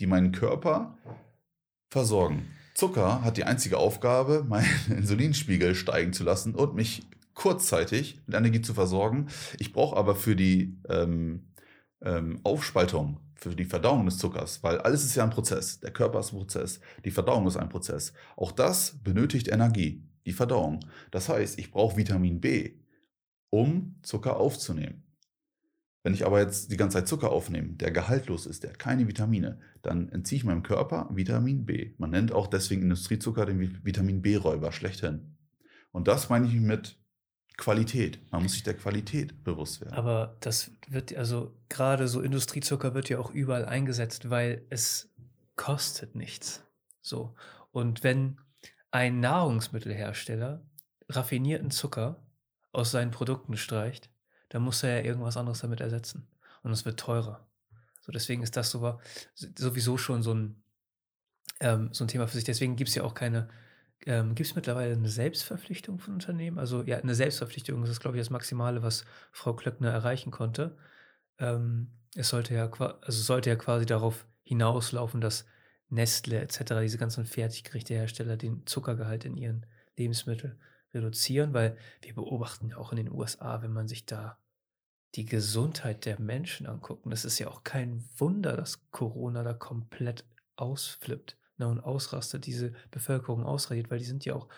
[0.00, 0.98] die meinen Körper
[1.90, 2.48] versorgen.
[2.74, 7.02] Zucker hat die einzige Aufgabe, meinen Insulinspiegel steigen zu lassen und mich
[7.34, 9.28] kurzzeitig mit Energie zu versorgen.
[9.58, 11.52] Ich brauche aber für die ähm,
[12.02, 15.80] ähm, Aufspaltung, für die Verdauung des Zuckers, weil alles ist ja ein Prozess.
[15.80, 18.12] Der Körper ist ein Prozess, die Verdauung ist ein Prozess.
[18.36, 20.80] Auch das benötigt Energie, die Verdauung.
[21.10, 22.74] Das heißt, ich brauche Vitamin B,
[23.52, 25.04] um Zucker aufzunehmen.
[26.02, 29.06] Wenn ich aber jetzt die ganze Zeit Zucker aufnehme, der gehaltlos ist, der hat keine
[29.06, 31.94] Vitamine, dann entziehe ich meinem Körper Vitamin B.
[31.98, 35.36] Man nennt auch deswegen Industriezucker den Vitamin B-Räuber schlechthin.
[35.92, 36.98] Und das meine ich mit
[37.56, 38.20] Qualität.
[38.32, 39.94] Man muss sich der Qualität bewusst werden.
[39.94, 45.12] Aber das wird, also gerade so Industriezucker wird ja auch überall eingesetzt, weil es
[45.54, 46.64] kostet nichts.
[47.02, 47.34] So.
[47.70, 48.38] Und wenn
[48.90, 50.64] ein Nahrungsmittelhersteller
[51.08, 52.20] raffinierten Zucker
[52.72, 54.10] aus seinen Produkten streicht,
[54.48, 56.26] dann muss er ja irgendwas anderes damit ersetzen.
[56.62, 57.46] Und es wird teurer.
[58.00, 59.00] So, deswegen ist das so,
[59.34, 60.62] sowieso schon so ein,
[61.60, 62.44] ähm, so ein Thema für sich.
[62.44, 63.48] Deswegen gibt es ja auch keine,
[64.06, 66.58] ähm, gibt es mittlerweile eine Selbstverpflichtung von Unternehmen?
[66.58, 70.76] Also, ja, eine Selbstverpflichtung, das ist, glaube ich, das Maximale, was Frau Klöckner erreichen konnte.
[71.38, 75.46] Ähm, es sollte ja also, sollte ja quasi darauf hinauslaufen, dass
[75.88, 79.66] Nestle et cetera, diese ganzen Fertiggerichte-Hersteller den Zuckergehalt in ihren
[79.96, 80.58] Lebensmitteln
[80.94, 84.38] reduzieren, weil wir beobachten ja auch in den USA, wenn man sich da
[85.14, 89.52] die Gesundheit der Menschen anguckt, und das ist ja auch kein Wunder, dass Corona da
[89.52, 90.24] komplett
[90.56, 94.48] ausflippt, ne, und ausrastet, diese Bevölkerung ausradiert, weil die sind ja auch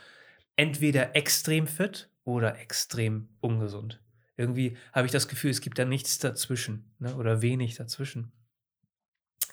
[0.56, 4.00] entweder extrem fit oder extrem ungesund.
[4.36, 8.32] Irgendwie habe ich das Gefühl, es gibt da nichts dazwischen, ne, oder wenig dazwischen.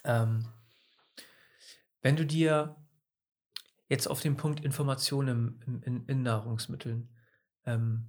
[0.04, 0.48] Ähm,
[2.02, 2.76] wenn du dir
[3.92, 7.10] jetzt auf den Punkt Informationen im, in, in Nahrungsmitteln,
[7.66, 8.08] ähm,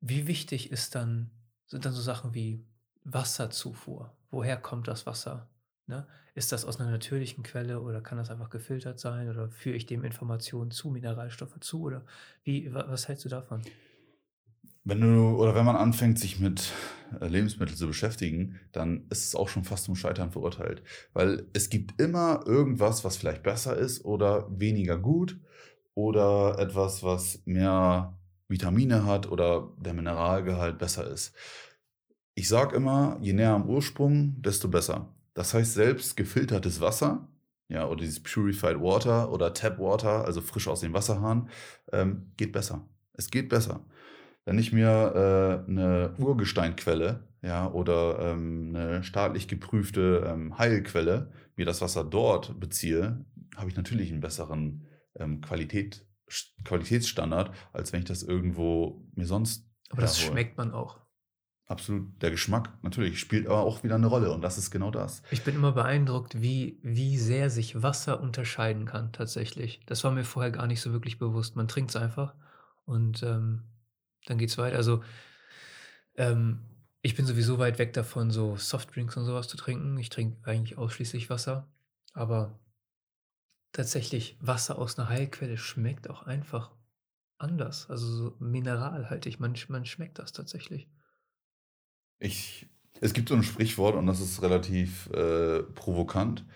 [0.00, 1.30] wie wichtig ist dann,
[1.66, 2.62] sind dann so Sachen wie
[3.04, 4.14] Wasserzufuhr?
[4.30, 5.48] Woher kommt das Wasser?
[5.86, 6.06] Ne?
[6.34, 9.86] Ist das aus einer natürlichen Quelle oder kann das einfach gefiltert sein oder führe ich
[9.86, 12.04] dem Informationen zu, Mineralstoffe zu oder
[12.42, 13.62] wie, was hältst du davon?
[14.84, 16.72] Wenn du oder wenn man anfängt, sich mit
[17.20, 20.82] äh, Lebensmitteln zu beschäftigen, dann ist es auch schon fast zum Scheitern verurteilt.
[21.14, 25.38] Weil es gibt immer irgendwas, was vielleicht besser ist oder weniger gut
[25.94, 28.18] oder etwas, was mehr
[28.48, 31.34] Vitamine hat oder der Mineralgehalt besser ist.
[32.34, 35.14] Ich sage immer, je näher am Ursprung, desto besser.
[35.34, 37.28] Das heißt, selbst gefiltertes Wasser,
[37.68, 41.48] ja, oder dieses Purified Water oder Tap Water, also frisch aus dem Wasserhahn,
[41.92, 42.86] ähm, geht besser.
[43.14, 43.84] Es geht besser.
[44.44, 51.66] Wenn ich mir äh, eine Urgesteinquelle ja, oder ähm, eine staatlich geprüfte ähm, Heilquelle, mir
[51.66, 53.24] das Wasser dort beziehe,
[53.56, 54.86] habe ich natürlich einen besseren
[55.16, 56.06] ähm, Qualität,
[56.64, 59.68] Qualitätsstandard, als wenn ich das irgendwo mir sonst.
[59.90, 60.32] Aber das herhole.
[60.32, 61.00] schmeckt man auch.
[61.66, 62.20] Absolut.
[62.22, 65.22] Der Geschmack natürlich spielt aber auch wieder eine Rolle und das ist genau das.
[65.30, 69.80] Ich bin immer beeindruckt, wie, wie sehr sich Wasser unterscheiden kann tatsächlich.
[69.86, 71.56] Das war mir vorher gar nicht so wirklich bewusst.
[71.56, 72.34] Man trinkt es einfach
[72.84, 73.62] und ähm,
[74.26, 74.76] dann geht es weiter.
[74.76, 75.02] Also,
[76.16, 76.60] ähm,
[77.02, 79.98] ich bin sowieso weit weg davon, so Softdrinks und sowas zu trinken.
[79.98, 81.68] Ich trinke eigentlich ausschließlich Wasser.
[82.14, 82.58] Aber
[83.72, 86.70] tatsächlich, Wasser aus einer Heilquelle schmeckt auch einfach
[87.36, 87.90] anders.
[87.90, 89.38] Also so mineralhaltig.
[89.38, 90.88] Man, man schmeckt das tatsächlich.
[92.20, 92.68] Ich,
[93.02, 96.46] es gibt so ein Sprichwort und das ist relativ äh, provokant.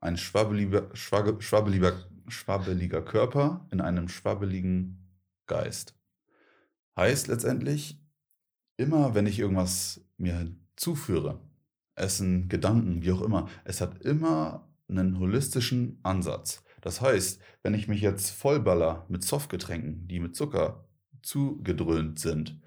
[0.00, 1.92] Ein schwabbeliger, schwabbeliger,
[2.26, 4.98] schwabbeliger Körper in einem schwabbeligen
[5.46, 5.94] Geist.
[6.96, 8.00] Heißt letztendlich,
[8.76, 11.40] immer wenn ich irgendwas mir zuführe,
[11.94, 16.64] Essen, Gedanken, wie auch immer, es hat immer einen holistischen Ansatz.
[16.80, 20.88] Das heißt, wenn ich mich jetzt vollballer mit Softgetränken, die mit Zucker
[21.22, 22.60] zugedröhnt sind,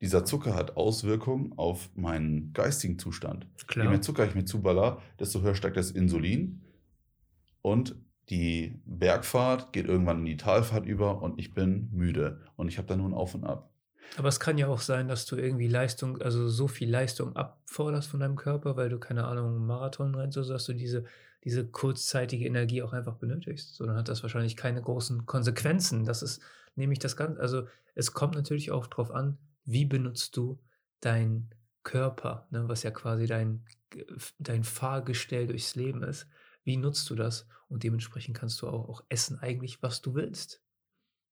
[0.00, 3.48] dieser Zucker hat Auswirkungen auf meinen geistigen Zustand.
[3.66, 3.86] Klar.
[3.86, 6.62] Je mehr Zucker ich mir zuballer, desto höher steigt das Insulin
[7.62, 7.96] und
[8.30, 12.88] die Bergfahrt geht irgendwann in die Talfahrt über und ich bin müde und ich habe
[12.88, 13.70] da nur ein Auf und Ab.
[14.16, 18.08] Aber es kann ja auch sein, dass du irgendwie Leistung, also so viel Leistung abforderst
[18.08, 21.04] von deinem Körper, weil du keine Ahnung, Marathon rennst, so dass du diese,
[21.42, 23.74] diese kurzzeitige Energie auch einfach benötigst.
[23.74, 26.04] So, dann hat das wahrscheinlich keine großen Konsequenzen.
[26.04, 26.40] Das ist
[26.76, 27.40] nämlich das Ganze.
[27.40, 30.58] Also es kommt natürlich auch darauf an, wie benutzt du
[31.00, 31.50] deinen
[31.82, 33.64] Körper, ne, was ja quasi dein,
[34.38, 36.26] dein Fahrgestell durchs Leben ist.
[36.64, 37.46] Wie nutzt du das?
[37.68, 40.62] Und dementsprechend kannst du auch, auch essen eigentlich, was du willst.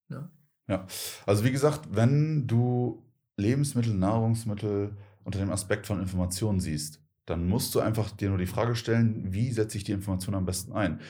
[0.09, 0.31] Ne?
[0.69, 0.87] Ja,
[1.27, 3.05] also wie gesagt, wenn du
[3.37, 8.47] Lebensmittel, Nahrungsmittel unter dem Aspekt von Informationen siehst, dann musst du einfach dir nur die
[8.47, 11.01] Frage stellen, wie setze ich die Information am besten ein?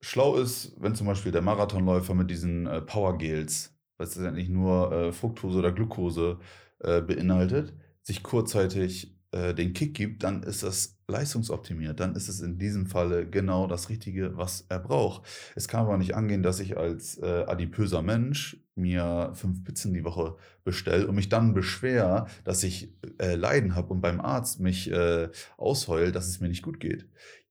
[0.00, 5.12] Schlau ist, wenn zum Beispiel der Marathonläufer mit diesen äh, Powergels, was letztendlich nur äh,
[5.12, 6.38] Fructose oder Glucose
[6.80, 12.00] äh, beinhaltet, sich kurzzeitig äh, den Kick gibt, dann ist das leistungsoptimiert.
[12.00, 15.26] Dann ist es in diesem Falle genau das Richtige, was er braucht.
[15.54, 20.04] Es kann aber nicht angehen, dass ich als äh, adipöser Mensch mir fünf Pizzen die
[20.04, 24.90] Woche bestelle und mich dann beschwer, dass ich äh, Leiden habe und beim Arzt mich
[24.90, 27.06] äh, ausheult, dass es mir nicht gut geht.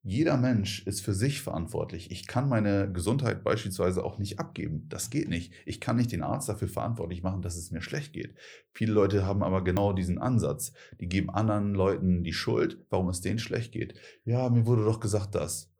[0.07, 2.11] Jeder Mensch ist für sich verantwortlich.
[2.11, 4.85] Ich kann meine Gesundheit beispielsweise auch nicht abgeben.
[4.87, 5.51] Das geht nicht.
[5.65, 8.35] Ich kann nicht den Arzt dafür verantwortlich machen, dass es mir schlecht geht.
[8.71, 10.73] Viele Leute haben aber genau diesen Ansatz.
[11.01, 13.95] Die geben anderen Leuten die Schuld, warum es denen schlecht geht.
[14.25, 15.73] Ja, mir wurde doch gesagt, dass.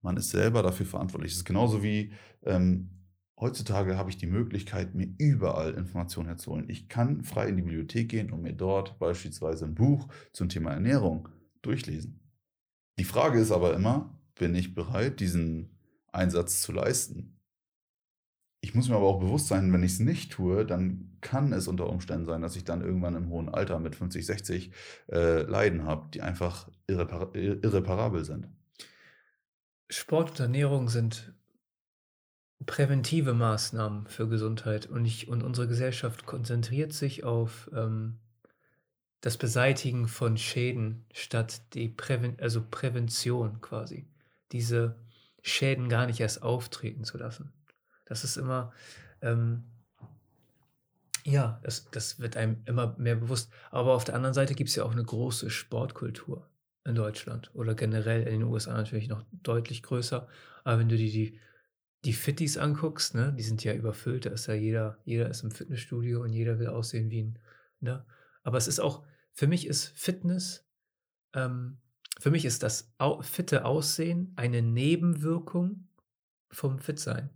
[0.00, 1.32] Man ist selber dafür verantwortlich.
[1.32, 2.12] Es ist genauso wie
[2.44, 2.90] ähm,
[3.36, 6.70] heutzutage habe ich die Möglichkeit, mir überall Informationen herzuholen.
[6.70, 10.70] Ich kann frei in die Bibliothek gehen und mir dort beispielsweise ein Buch zum Thema
[10.70, 11.28] Ernährung
[11.62, 12.25] durchlesen.
[12.98, 15.70] Die Frage ist aber immer, bin ich bereit, diesen
[16.12, 17.38] Einsatz zu leisten?
[18.60, 21.68] Ich muss mir aber auch bewusst sein, wenn ich es nicht tue, dann kann es
[21.68, 24.72] unter Umständen sein, dass ich dann irgendwann im hohen Alter mit 50, 60
[25.12, 28.48] äh, Leiden habe, die einfach irrepar irreparabel sind.
[29.88, 31.34] Sport und Ernährung sind
[32.64, 38.18] präventive Maßnahmen für Gesundheit und ich und unsere Gesellschaft konzentriert sich auf, ähm,
[39.26, 44.06] das Beseitigen von Schäden statt die Präven also Prävention quasi.
[44.52, 44.94] Diese
[45.42, 47.52] Schäden gar nicht erst auftreten zu lassen.
[48.04, 48.72] Das ist immer,
[49.22, 49.64] ähm
[51.24, 53.50] ja, das das wird einem immer mehr bewusst.
[53.72, 56.48] Aber auf der anderen Seite gibt's ja auch 'ne große Sportkultur
[56.84, 60.28] in Deutschland oder generell in den USA natürlich noch deutlich größer.
[60.64, 61.40] Aber wenn du dir die
[62.04, 64.26] die Fitties anguckst, ne, die sind ja überfüllt.
[64.26, 67.38] Da ist ja jeder jeder ist im Fitnessstudio und jeder will aussehen wie 'n
[67.80, 68.04] ne?
[68.44, 69.02] Aber es ist auch
[69.36, 70.66] für mich ist Fitness
[71.34, 71.78] ähm,
[72.20, 75.88] für mich ist das au fitte Aussehen eine Nebenwirkung
[76.52, 77.30] vom Fit-Sein.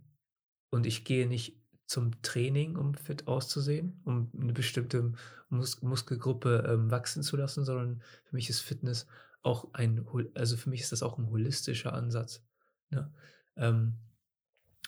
[0.71, 5.13] Und ich gehe nicht zum Training, um fit auszusehen, um 'ne bestimmte
[5.49, 9.07] Mus Muskelgruppe, ähm, wachsen zu lassen, sondern für mich ist Fitness
[9.43, 12.43] auch ein also, für mich ist das auch 'n holistischer Ansatz,
[12.91, 13.13] ne?
[13.57, 13.95] Ähm,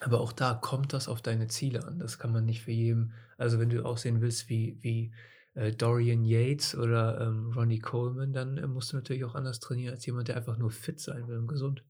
[0.02, 2.00] aber auch da kommt das auf deine Ziele an.
[2.00, 5.14] Das kann man nicht für jeden also, wenn du aussehen willst wie wie,
[5.56, 9.94] äh, Dorian Yates oder, ähm, Ronnie Coleman, dann, äh, musst du natürlich auch anders trainieren
[9.94, 11.84] als jemand, der einfach nur fit sein will und gesund.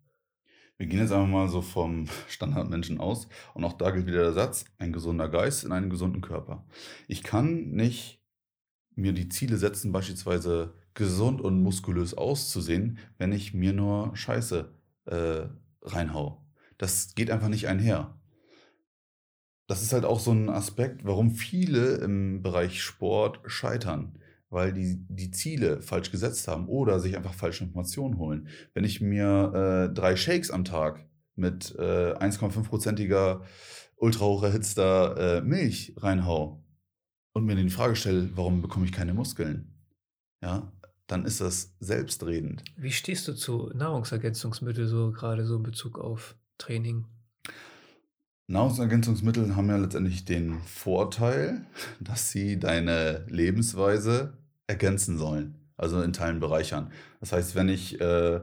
[0.78, 4.34] Wir gehen jetzt einfach mal so vom Standardmenschen aus und auch da gilt wieder der
[4.34, 6.66] Satz: „Ein gesunder Geist in einem gesunden Körper.“
[7.08, 8.22] Ich kann nicht
[8.96, 14.74] mir die Ziele setzen, beispielsweise gesund und muskulös auszusehen, wenn ich mir nur Scheiße,
[15.06, 15.46] äh,
[15.84, 16.40] reinhaue.
[16.78, 18.20] Das geht einfach nicht einher.
[19.70, 24.98] Das ist halt auch so 'n Aspekt, warum viele im Bereich Sport scheitern, weil die
[25.08, 28.48] die Ziele falsch gesetzt haben oder sich einfach falsche Informationen holen.
[28.74, 31.06] Wenn ich mir, äh, 3 Shakes am Tag
[31.36, 33.42] mit, äh, 1,5 %
[33.96, 36.60] ultra hoch erhitzter, äh, Milch reinhaue
[37.34, 39.74] und mir die Frage stelle: „Warum bekomme ich keine Muskeln?“
[40.44, 40.74] Ja,
[41.08, 42.64] dann ist das selbstredend.
[42.78, 47.06] Wie stehst du zu Nahrungsergänzungsmittel so grade so in Bezug auf Training?
[48.48, 51.66] Nahrungsergänzungsmittel haben ja letztendlich den Vorteil,
[52.00, 54.38] dass sie deine Lebensweise
[54.68, 56.92] ergänzen sollen, also in Teilen bereichern.
[57.20, 58.42] Das heißt, wenn ich, äh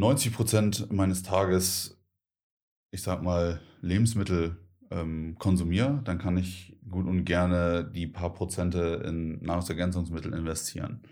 [0.00, 2.00] 90 % meines Tages,
[2.90, 4.56] ich sage mal, Lebensmittel,
[4.90, 11.02] ähm, konsumiere, dann kann ich gut und gerne die paar Prozente in Nahrungsergänzungsmittel investieren.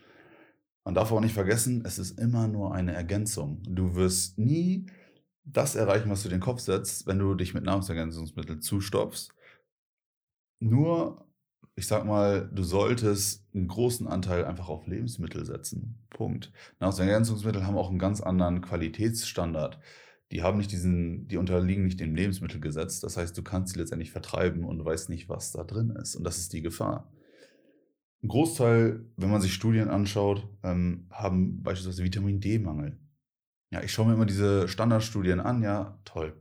[0.85, 3.63] Man darf auch nicht vergessen, es ist immer nur eine Ergänzung.
[3.69, 4.87] Du wirst nie
[5.53, 9.33] das erreichen, was du den Kopf setzt, wenn du dich mit Nahrungsergänzungsmitteln zustopfst.
[10.63, 11.25] Nur,
[11.77, 16.53] ich sage mal, du solltest 'n großen Anteil einfach auf Lebensmittel setzen, Punkt.
[16.81, 19.79] Nahrungsergänzungsmittel haben auch 'n ganz anderen Qualitätsstandard.
[20.33, 23.01] Die haben nicht diesen die unterliegen nicht dem Lebensmittelgesetz.
[23.01, 26.25] Das heißt, du kannst sie letztendlich vertreiben und weißt nicht, was da drin ist und
[26.25, 27.09] das ist die Gefahr.
[28.23, 32.99] 'N Großteil, wenn man sich Studien anschaut, ähm, haben beispielsweise Vitamin-D-Mangel.
[33.71, 36.41] Ja, ich schaue mir immer diese Standardstudien an, ja, toll.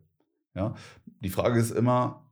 [0.55, 0.75] Ja?
[1.19, 2.28] Die Frage ist immer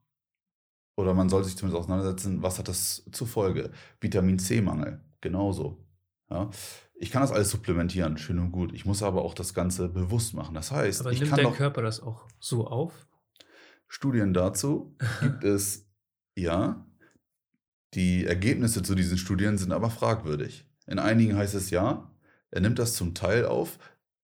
[0.97, 3.71] oder man soll sich zumindest auseinandersetzen, was hat das zur Folge?
[3.99, 5.85] Vitamin-C-Mangel, genauso,
[6.29, 6.49] ja?
[6.97, 8.73] Ich kann das alles supplementieren, schön und gut.
[8.73, 10.55] Ich muss aber auch das Ganze bewusst machen.
[10.55, 13.05] Das heißt, Aber ich nimmt kann dein Körper das auch so auf?
[13.89, 15.89] Studien dazu gibt es,
[16.35, 16.85] ja.
[17.93, 20.65] Die Ergebnisse zu diesen Studien sind aber fragwürdig.
[20.87, 22.09] In einigen heißt es ja,
[22.49, 23.77] er nimmt das zum Teil auf,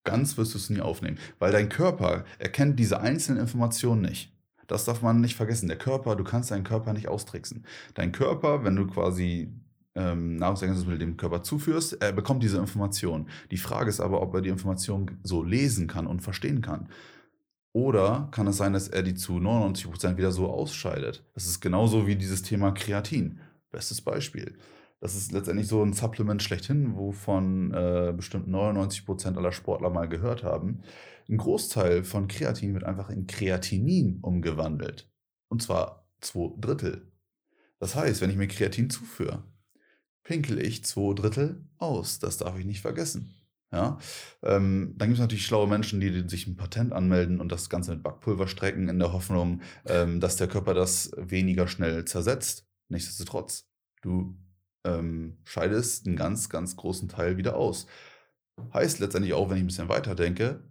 [0.03, 4.31] ganz wirst du's nie aufnehmen, weil dein Körper erkennt diese einzelnen Informationen nicht.
[4.67, 5.67] Das darf man nicht vergessen.
[5.67, 7.65] Der Körper du kannst deinen Körper nicht austricksen.
[7.93, 9.53] Dein Körper, wenn du quasi,
[9.95, 13.27] ähm, Nahrungsergänzungsmittel dem Körper zuführst, er bekommt diese Information.
[13.51, 16.87] Die Frage ist aber, ob er die Information g so lesen kann und verstehen kann.
[17.73, 21.23] Oder kann es sein, dass er die zu 99 % wieder so ausscheidet?
[21.33, 23.39] Das ist genauso wie dieses Thema Kreatin.
[23.71, 24.55] Bestes Beispiel.
[25.03, 30.07] Das ist letztendlich so 'n Supplement schlechthin, wovon, äh, bestimmt 99 % aller Sportler mal
[30.07, 30.81] gehört haben.
[31.27, 35.09] 'N Großteil von Kreatin wird einfach in Kreatinin umgewandelt
[35.49, 37.01] und zwar 2/3.
[37.79, 39.43] Das heißt, wenn ich mir Kreatin zuführe,
[40.23, 42.19] pinkel ich 2/3 aus.
[42.19, 43.35] Das darf ich nicht vergessen,
[43.73, 43.99] ja?
[44.43, 47.91] Ähm, dann gibt's natürlich schlaue Menschen, die die sich 'n Patent anmelden und das Ganze
[47.93, 52.67] mit Backpulver strecken in der Hoffnung, ähm, dass der Körper das weniger schnell zersetzt.
[52.89, 53.69] Nichtsdestotrotz,
[54.03, 54.37] du,
[54.85, 57.87] ähm, scheidest 'n ganz, ganz großen Teil wieder aus.
[58.73, 60.63] Heißt letztendlich auch, wenn ich 'n bisschen weiterdenke,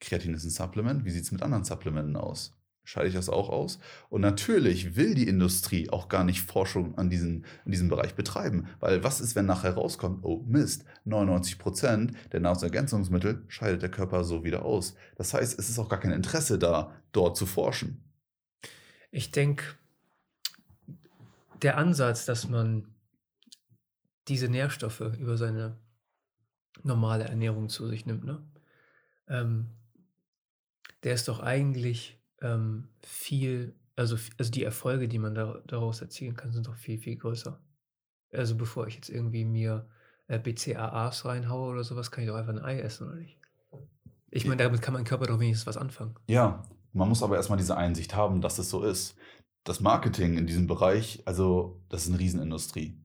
[0.00, 1.04] Kreatin ist 'n Supplement.
[1.04, 2.54] Wie sieht's mit anderen Supplementen aus?
[2.84, 3.78] Scheide ich das auch aus?
[4.10, 8.68] Und natürlich will die Industrie auch gar nicht Forschung an diesen in diesem Bereich betreiben,
[8.80, 14.24] weil was ist, wenn nachher rauskommt: „Oh Mist, 99 % der Nahrungsergänzungsmittel scheidet der Körper
[14.24, 18.02] so wieder aus.“ Das heißt, es ist auch gar kein Interesse da, dort zu forschen.
[19.14, 19.64] Ich denke
[21.60, 22.91] der Ansatz, dass man
[24.28, 25.78] diese Nährstoffe über seine
[26.84, 28.42] normale Ernährung zu sich nimmt, ne?
[29.28, 29.68] Ähm,
[31.04, 36.36] der ist doch eigentlich, ähm, viel, also, also, die Erfolge, die man da daraus erzielen
[36.36, 37.60] kann, sind doch viel, viel größer.
[38.32, 39.88] Also, bevor ich jetzt irgendwie mir,
[40.28, 43.38] äh, BCAAs reinhaue oder so was, kann ich doch einfach 'n Ei essen, oder nicht?
[44.30, 46.16] Ich meine, damit kann mein Körper doch wenigstens was anfangen.
[46.28, 46.62] Ja,
[46.92, 49.16] man muss aber erst mal diese Einsicht haben, dass es so ist.
[49.64, 53.01] Das Marketing in diesem Bereich, also, das ist 'ne Riesenindustrie.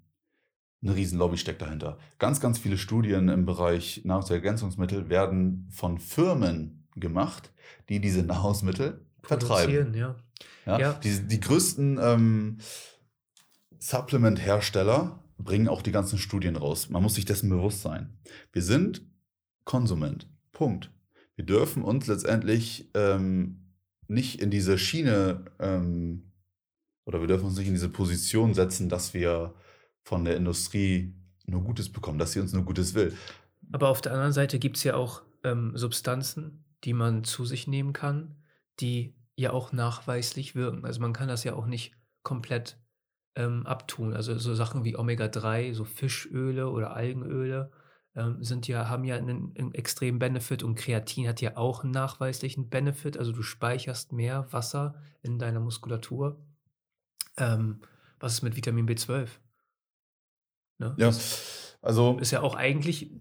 [0.81, 1.97] 'Ne Riesenlobby steckt dahinter.
[2.19, 7.51] Ganz, ganz viele Studien im Bereich Nahrungsergänzungsmittel werden von Firmen gemacht,
[7.89, 9.93] die diese Nahrungsmittel vertreiben.
[9.95, 10.15] ja.
[10.65, 10.93] Ja, Ja.
[10.93, 12.57] die die größten, ähm,
[13.79, 16.89] Supplement-Hersteller bringen auch die ganzen Studien raus.
[16.89, 18.17] Man muss sich dessen bewusst sein.
[18.51, 19.01] Wir sind
[19.65, 20.91] Konsument, Punkt.
[21.35, 23.73] Wir dürfen uns letztendlich, ähm,
[24.07, 26.23] nicht in diese Schiene, ähm
[27.05, 29.53] oder wir dürfen uns nicht in diese Position setzen, dass wir
[30.07, 31.13] von der Industrie
[31.45, 33.13] nur Gutes bekommen, dass sie uns nur Gutes will.
[33.71, 37.93] Aber auf der anderen Seite gibt's ja auch, ähm, Substanzen, die man zu sich nehmen
[37.93, 38.35] kann,
[38.79, 40.85] die ja auch nachweislich wirken.
[40.85, 41.93] Also, man kann das ja auch nicht
[42.23, 42.79] komplett,
[43.35, 44.13] ähm, abtun.
[44.13, 47.71] Also, so Sachen wie Omega-3, so Fischöle oder Algenöle,
[48.15, 51.91] ähm, sind ja haben ja 'nen 'n extremen Benefit und Kreatin hat ja auch 'n
[51.91, 53.17] nachweislichen Benefit.
[53.17, 56.39] Also, du speicherst mehr Wasser in deiner Muskulatur.
[57.37, 57.81] Ähm,
[58.19, 59.39] was ist mit Vitamin B12?
[60.79, 60.95] Ne?
[60.97, 61.11] Ja,
[61.81, 63.11] also ist ja auch eigentlich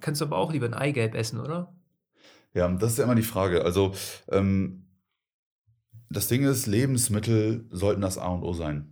[0.00, 1.74] kannst du aber auch lieber 'n Eigelb essen, oder?
[2.54, 3.64] Ja, das ist ja immer die Frage.
[3.64, 3.94] Also,
[4.30, 4.86] ähm,
[6.10, 8.88] das Ding ist, Lebensmittel sollten das A und O sein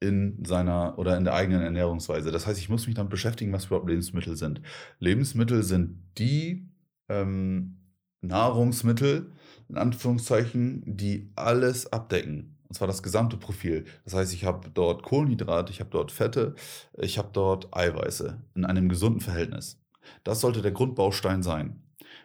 [0.00, 2.30] in seiner oder in der eigenen Ernährungsweise.
[2.30, 4.60] Das heißt, ich muss mich damit beschäftigen, was überhaupt Lebensmittel sind.
[5.00, 6.68] Lebensmittel sind die,
[7.08, 7.78] ähm,
[8.20, 9.32] Nahrungsmittel,
[9.68, 13.86] in Anführungszeichen, die alles abdecken, und zwar das gesamte Profil.
[14.04, 16.54] Das heißt, ich habe dort Kohlenhydrate, ich habe dort Fette,
[16.98, 19.80] ich habe dort Eiweiße in einem gesunden Verhältnis.
[20.24, 21.82] Das sollte der Grundbaustein sein.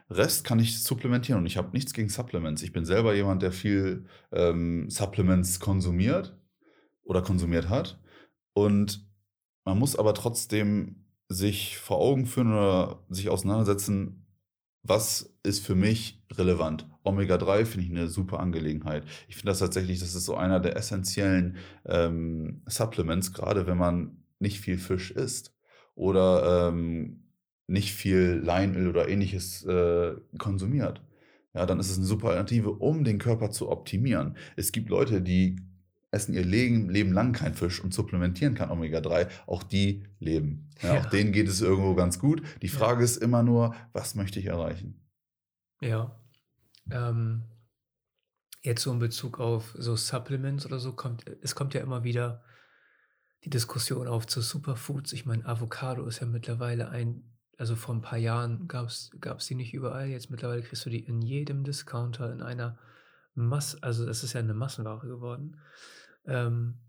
[0.09, 2.61] Rest kann ich supplementieren und ich habe nichts gegen Supplements.
[2.61, 6.37] Ich bin selber jemand, der viel, ähm, Supplements konsumiert
[7.03, 7.99] oder konsumiert hat.
[8.53, 9.07] Und
[9.65, 14.22] man muss aber trotzdem sich vor Augen führen oder sich auseinandersetzen,
[14.83, 16.87] was ist für mich relevant?
[17.03, 19.03] Omega-3 finde ich 'ne super Angelegenheit.
[19.27, 24.17] Ich finde das tatsächlich das ist so einer der essenziellen, ähm, Supplements, grade wenn man
[24.39, 25.53] nicht viel Fisch isst
[25.95, 27.23] oder, ähm,
[27.67, 31.01] nicht viel Leinöl oder Ähnliches, äh, konsumiert.
[31.53, 34.37] Ja, dann ist es 'ne super Alternative, um den Körper zu optimieren.
[34.57, 35.57] Es gibt Leute, die
[36.13, 39.27] essen ihr Legen Leben lang keinen Fisch und supplementieren kein Omega-3.
[39.47, 40.69] Auch die leben.
[40.81, 41.09] Ja, auch Ja.
[41.09, 42.43] denen geht es irgendwo ganz gut.
[42.61, 42.79] Die Ja.
[42.79, 44.99] Frage ist immer nur: „Was möchte ich erreichen?“
[45.81, 46.19] Ja.
[46.91, 47.43] Ähm,
[48.63, 52.43] jetzt so in Bezug auf so Supplements oder so kommt es kommt ja immer wieder
[53.45, 55.13] die Diskussion auf zu Superfoods.
[55.13, 59.55] Ich meine, Avocado ist ja mittlerweile ein also, vor 'n paar Jahren gab's gab's die
[59.55, 60.07] nicht überall.
[60.07, 62.79] Jetzt mittlerweile kriegst du die in jedem Discounter in einer
[63.35, 65.57] Mass also, es ist ja 'ne Massenware geworden.
[66.25, 66.79] Ähm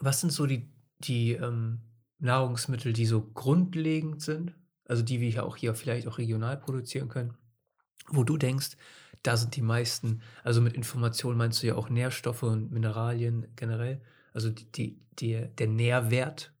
[0.00, 1.80] was sind so die die, ähm,
[2.18, 4.54] Nahrungsmittel, die so grundlegend sind,
[4.86, 7.34] also, die wir hier auch hier vielleicht auch regional produzieren können,
[8.08, 8.76] wo du denkst,
[9.22, 14.02] da sind die meisten also, mit Informationen meinst du ja auch Nährstoffe und Mineralien generell,
[14.32, 16.52] also, d die der der Nährwert.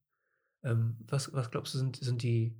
[0.64, 2.54] Ähm, was was glaubst du, sind sind die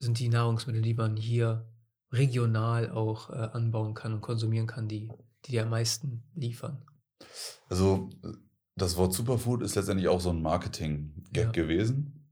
[0.00, 1.64] sind die Nahrungsmittel, die man hier
[2.10, 5.10] regional auch, äh, anbauen kann und konsumieren kann, die
[5.46, 6.84] die dir am meisten liefern?
[7.68, 8.10] Also,
[8.76, 11.50] das Wort Superfood ist letztendlich auch so 'n Marketing-Gag Ja.
[11.52, 12.28] gewesen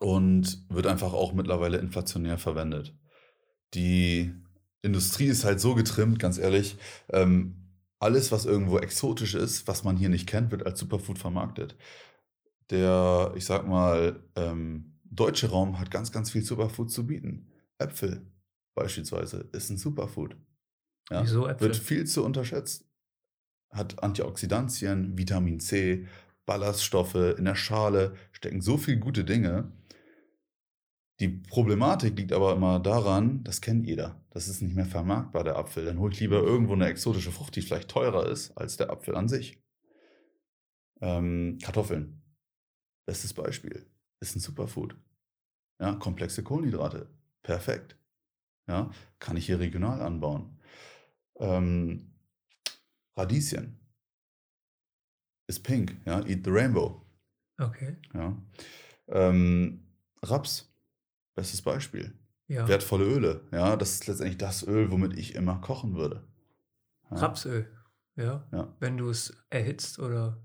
[0.00, 2.96] und wird einfach auch mittlerweile inflationär verwendet.
[3.74, 4.34] Die
[4.82, 6.78] Industrie ist halt so getrimmt, ganz ehrlich,
[7.10, 7.56] ähm,
[8.00, 11.76] alles, was irgendwo exotisch ist, was man hier nicht kennt, wird als Superfood vermarktet.
[12.70, 17.48] Der, ich sage mal, ähm, deutsche Raum hat ganz, ganz viel Superfood zu bieten.
[17.78, 18.26] Äpfel
[18.74, 20.36] beispielsweise ist 'n Superfood.
[21.10, 21.74] Ja, Wieso wird Äpfel?
[21.76, 22.89] viel zu unterschätzt.
[23.72, 26.06] Hat Antioxidantien, Vitamin C,
[26.44, 29.70] Ballaststoffe, in der Schale stecken so viel gute Dinge.
[31.20, 34.18] Die Problematik liegt aber immer daran, das kennt jeder.
[34.30, 35.84] Das ist nicht mehr vermarktbar, der Apfel.
[35.84, 39.14] Dann hole ich lieber irgendwo 'ne exotische Frucht, die vielleicht teurer ist als der Apfel
[39.16, 39.60] an sich.
[41.00, 42.22] Ähm, Kartoffeln,
[43.06, 43.86] bestes Beispiel,
[44.20, 44.96] ist 'n Superfood.
[45.80, 47.10] Ja, komplexe Kohlenhydrate,
[47.42, 47.98] perfekt.
[48.68, 48.90] Ja,
[49.20, 50.58] kann ich hier regional anbauen.
[51.40, 52.09] Ähm,
[53.20, 53.76] Radieschen
[55.46, 57.04] ist pink, ja, eat the rainbow.
[57.58, 57.96] Okay.
[58.14, 58.36] Ja.
[59.08, 59.82] Ähm,
[60.22, 60.72] Raps,
[61.34, 62.16] bestes Beispiel.
[62.48, 62.66] Ja.
[62.66, 66.26] Wertvolle Öle, ja, das ist letztendlich das Öl, womit ich immer kochen würde.
[67.10, 67.18] Ja.
[67.18, 67.70] Rapsöl,
[68.16, 68.48] ja?
[68.52, 68.74] Ja.
[68.80, 70.42] Wenn du's erhitzt oder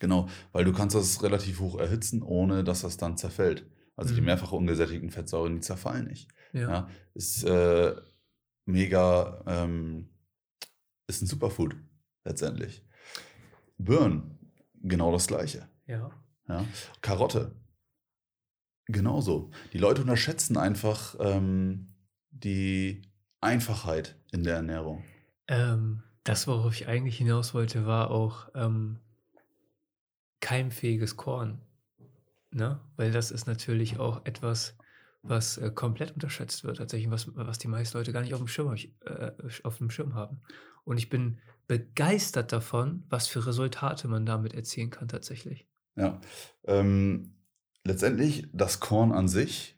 [0.00, 3.64] Genau, weil du kannst das relativ hoch erhitzen, ohne dass das dann zerfällt.
[3.96, 4.26] Also, die Mhm.
[4.26, 6.28] mehrfach ungesättigten Fettsäuren, die zerfallen nicht.
[6.52, 6.68] Ja.
[6.70, 7.94] Ja, ist, äh,
[8.66, 10.08] mega, ähm
[11.08, 11.76] ist ein Superfood
[12.26, 12.84] letztendlich.
[13.78, 14.38] Birnen,
[14.82, 15.68] genau das gleiche.
[15.86, 16.10] Ja.
[16.48, 16.64] Ja.
[17.00, 17.52] Karotte,
[18.86, 19.50] genauso.
[19.72, 21.94] Die Leute unterschätzen einfach ähm,
[22.30, 23.02] die
[23.40, 25.04] Einfachheit in der Ernährung.
[25.48, 28.98] Ähm, das, worauf ich eigentlich hinaus wollte, war auch ähm,
[30.40, 31.60] keimfähiges Korn.
[32.50, 32.80] Ne?
[32.96, 34.76] Weil das ist natürlich auch etwas,
[35.28, 38.48] was äh, komplett unterschätzt wird, tatsächlich, was, was die meisten Leute gar nicht auf dem,
[38.48, 40.40] Schirm, äh, auf dem Schirm haben.
[40.84, 45.66] Und ich bin begeistert davon, was für Resultate man damit erzielen kann, tatsächlich.
[45.96, 46.20] Ja.
[46.64, 47.34] Ähm,
[47.84, 49.76] letztendlich, das Korn an sich,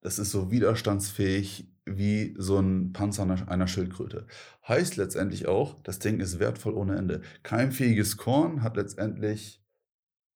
[0.00, 4.26] das ist so widerstandsfähig wie so ein Panzer einer Schildkröte.
[4.66, 7.20] Heißt letztendlich auch, das Ding ist wertvoll ohne Ende.
[7.42, 9.62] Keimfähiges Korn hat letztendlich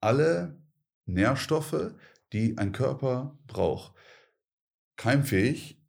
[0.00, 0.59] alle
[1.06, 1.92] Nährstoffe,
[2.32, 3.94] die ein Körper braucht.
[4.99, 5.80] Keimfähig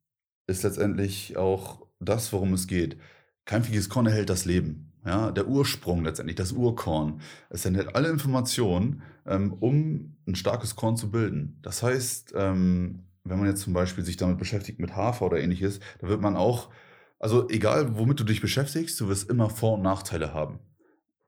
[0.48, 2.98] ist letztendlich auch das, worum es geht.
[3.46, 4.94] Keimfähiges Korn erhält das Leben.
[5.06, 7.22] Ja, der Ursprung letztendlich, das Urkorn.
[7.50, 11.58] Es enthält alle Informationen, ähm, um ein starkes Korn zu bilden.
[11.64, 15.80] Das heißt, ähm, wenn man jetzt zum Beispiel sich damit beschäftigt mit Hafer oder ähnliches,
[16.00, 16.70] da wird man auch,
[17.18, 20.60] also egal womit du dich beschäftigst, du wirst immer Vor- und Nachteile haben.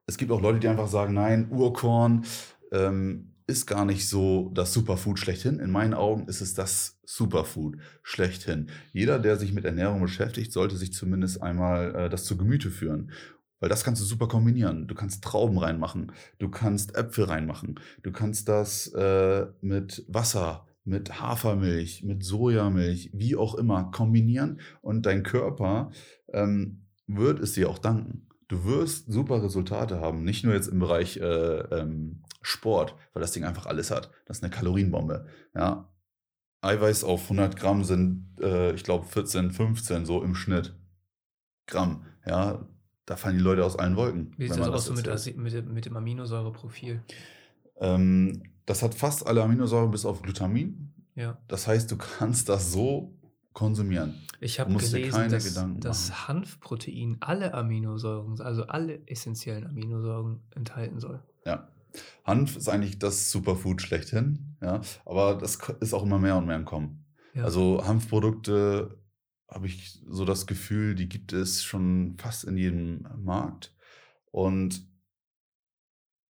[0.05, 2.25] Es gibt auch Leute, die einfach sagen, nein, Urkorn
[2.71, 5.59] ähm, ist gar nicht so das Superfood schlechthin.
[5.59, 8.67] In meinen Augen ist es das Superfood schlechthin.
[8.93, 13.11] Jeder, der sich mit Ernährung beschäftigt, sollte sich zumindest einmal äh, das zu Gemüte führen.
[13.59, 14.87] Weil das kannst du super kombinieren.
[14.87, 21.21] Du kannst Trauben reinmachen, du kannst Äpfel reinmachen, du kannst das äh, mit Wasser mit
[21.21, 25.91] Hafermilch, mit Sojamilch, wie auch immer, kombinieren und dein Körper
[26.33, 28.27] ähm, wird es dir auch danken.
[28.47, 33.31] Du wirst super Resultate haben, nicht nur jetzt im Bereich äh, ähm, Sport, weil das
[33.31, 34.11] Ding einfach alles hat.
[34.25, 35.27] Das ist eine Kalorienbombe.
[35.55, 35.87] Ja.
[36.61, 40.75] Eiweiß auf 100 Gramm sind, äh, ich glaube, 14, 15 so im Schnitt
[41.67, 42.05] Gramm.
[42.25, 42.67] Ja,
[43.05, 44.33] da fallen die Leute aus allen Wolken.
[44.37, 47.03] Wie sieht das aus so mit, mit, mit, dem Aminosäureprofil?
[47.77, 50.93] Ähm, das hat fast alle Aminosäuren bis auf Glutamin.
[51.15, 51.37] Ja.
[51.47, 53.17] Das heißt, du kannst das so
[53.53, 54.21] konsumieren.
[54.39, 61.21] Ich habe gelesen, dass, dass Hanfprotein alle Aminosäuren, also alle essentiellen Aminosäuren enthalten soll.
[61.45, 61.67] Ja.
[62.23, 66.55] Hanf ist eigentlich das Superfood schlechthin, ja, aber das ist auch immer mehr und mehr
[66.55, 67.05] im Kommen.
[67.33, 67.43] Ja.
[67.43, 68.97] Also Hanfprodukte
[69.47, 73.75] habe ich so das Gefühl, die gibt es schon fast in jedem Markt.
[74.31, 74.87] Und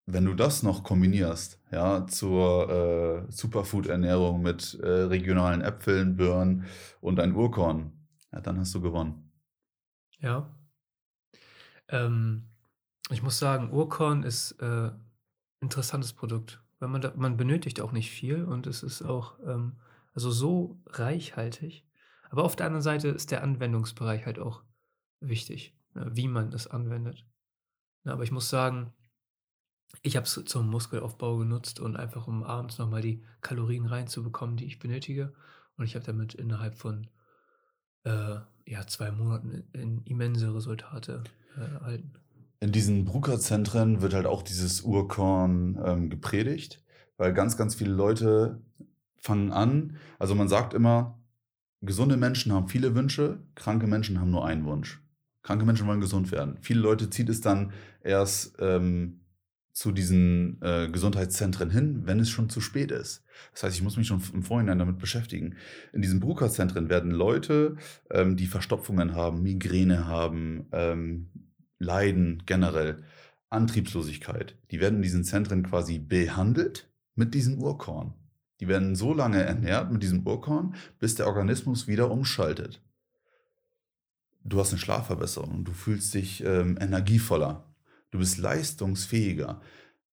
[0.06, 6.64] wenn du das noch kombinierst, ja, zur äh, Superfood-Ernährung mit äh, regionalen Äpfeln, Birnen
[7.00, 7.92] und ein Urkorn,
[8.32, 9.30] ja, dann hast du gewonnen.
[10.18, 10.54] Ja.
[11.88, 12.48] Ähm,
[13.10, 14.90] ich muss sagen, Urkorn ist äh,
[15.60, 19.76] interessantes Produkt, weil man da, man benötigt auch nicht viel und es ist auch ähm,
[20.14, 21.86] also so reichhaltig.
[22.30, 24.62] Aber auf der anderen Seite ist der Anwendungsbereich halt auch
[25.20, 27.26] wichtig, ne, wie man es anwendet.
[28.04, 28.92] Ja, aber ich muss sagen,
[30.02, 34.66] ich habe es zum Muskelaufbau genutzt und einfach um abends nochmal die Kalorien reinzubekommen, die
[34.66, 35.34] ich benötige.
[35.76, 37.08] Und ich habe damit innerhalb von
[38.04, 38.36] äh,
[38.66, 41.24] ja, zwei Monaten in, immense Resultate
[41.56, 42.12] äh, erhalten.
[42.60, 46.84] In diesen Bruker-Zentren wird halt auch dieses Urkorn ähm, gepredigt,
[47.16, 48.60] weil ganz, ganz viele Leute
[49.16, 49.96] fangen an.
[50.18, 51.18] Also man sagt immer,
[51.80, 55.02] gesunde Menschen haben viele Wünsche, kranke Menschen haben nur einen Wunsch.
[55.42, 56.58] Kranke Menschen wollen gesund werden.
[56.60, 59.20] Viele Leute zieht es dann erst ähm,
[59.72, 63.24] zu diesen äh, Gesundheitszentren hin, wenn es schon zu spät ist.
[63.52, 65.56] Das heißt, ich muss mich schon im Vorhinein damit beschäftigen.
[65.94, 67.76] In diesen Bruker-Zentren werden Leute,
[68.10, 71.30] ähm, die Verstopfungen haben, Migräne haben, ähm,
[71.80, 73.02] Leiden generell,
[73.48, 78.14] Antriebslosigkeit, die werden in diesen Zentren quasi behandelt mit diesem Urkorn.
[78.60, 82.80] Die werden so lange ernährt mit diesem Urkorn, bis der Organismus wieder umschaltet.
[84.44, 87.70] Du hast eine Schlafverbesserung, du fühlst dich ähm, energievoller,
[88.10, 89.60] Du bist leistungsfähiger.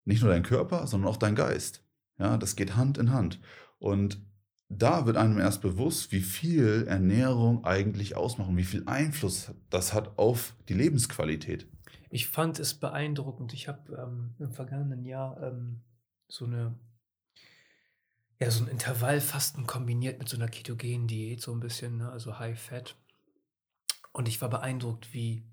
[0.05, 1.84] Nicht nur dein Körper, sondern auch dein Geist.
[2.20, 3.39] Ja, das geht Hand in Hand.
[3.80, 4.22] Und
[4.70, 9.93] da wird einem erst bewusst, wie viel Ernährung eigentlich ausmacht und wie viel Einfluss das
[9.93, 11.68] hat auf die Lebensqualität.
[12.09, 13.53] Ich fand es beeindruckend.
[13.53, 15.82] Ich habe ähm, im vergangenen Jahr ähm,
[16.28, 16.78] so eine
[18.39, 22.11] ja, so ein Intervallfasten kombiniert mit so einer ketogenen Diät, so ein bisschen, ne?
[22.11, 22.95] also High Fat.
[24.11, 25.43] Und ich war beeindruckt, wie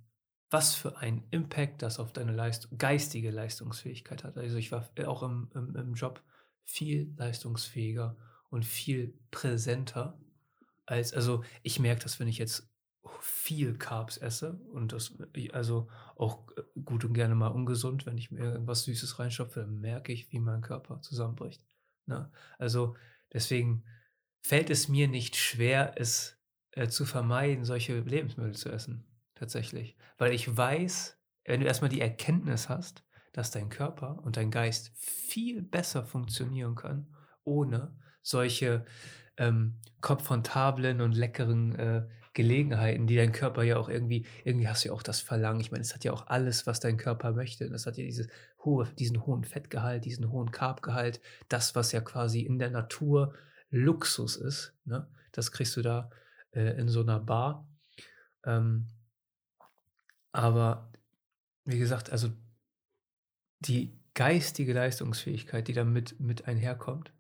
[0.51, 4.37] was für einen Impact das auf deine Leist geistige Leistungsfähigkeit hat.
[4.37, 6.23] Also ich war auch im, im, im Job
[6.63, 8.17] viel leistungsfähiger
[8.55, 10.17] und viel präsenter
[10.87, 12.71] als, also ich merke das, wenn ich jetzt
[13.21, 15.19] viel Carbs esse und das,
[15.53, 16.47] also auch
[16.85, 20.39] gut und gerne mal ungesund, wenn ich mir irgendwas Süßes reinstopfe, dann merke ich, wie
[20.39, 21.67] mein Körper zusammenbricht.
[22.07, 22.31] Ne?
[22.59, 22.97] Also
[23.33, 23.85] deswegen
[24.41, 26.39] fällt es mir nicht schwer, es
[26.71, 29.97] äh, zu vermeiden, solche Lebensmittel zu essen tatsächlich.
[30.17, 34.93] Weil ich weiß, wenn du erstmal die Erkenntnis hast, dass dein Körper und dein Geist
[34.95, 38.85] viel besser funktionieren können, ohne solche
[39.37, 44.89] ähm, komfortablen und leckeren äh, Gelegenheiten, die dein Körper ja auch irgendwie, irgendwie hast du
[44.89, 45.61] ja auch das Verlangen.
[45.61, 47.71] Ich meine, es hat ja auch alles, was dein Körper möchte.
[47.71, 48.27] Das hat ja dieses
[48.65, 53.35] hohe, diesen hohen Fettgehalt, diesen hohen Carbgehalt, das, was ja quasi in der Natur
[53.71, 54.75] Luxus ist.
[54.85, 55.07] Ne?
[55.31, 56.11] Das kriegst du da
[56.51, 57.69] äh, in so einer Bar.
[58.45, 58.89] Ähm,
[60.33, 60.93] aber
[61.65, 62.31] wie gesagt, also
[63.61, 67.14] die geistige Leistungsfähigkeit, die damit mit einherkommt,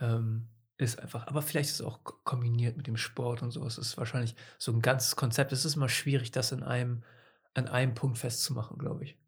[0.00, 3.64] ähm, ist einfach, aber vielleicht ist es auch kombiniert mit dem Sport und so.
[3.66, 5.52] Es ist wahrscheinlich so ein ganzes Konzept.
[5.52, 7.02] Es ist immer schwierig, das in einem,
[7.54, 9.18] an einem Punkt festzumachen, glaube ich.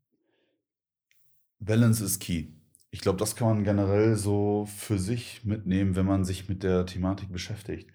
[1.58, 2.48] Balance ist key.
[2.90, 6.86] Ich glaube, das kann man generell so für sich mitnehmen, wenn man sich mit der
[6.86, 7.90] Thematik beschäftigt.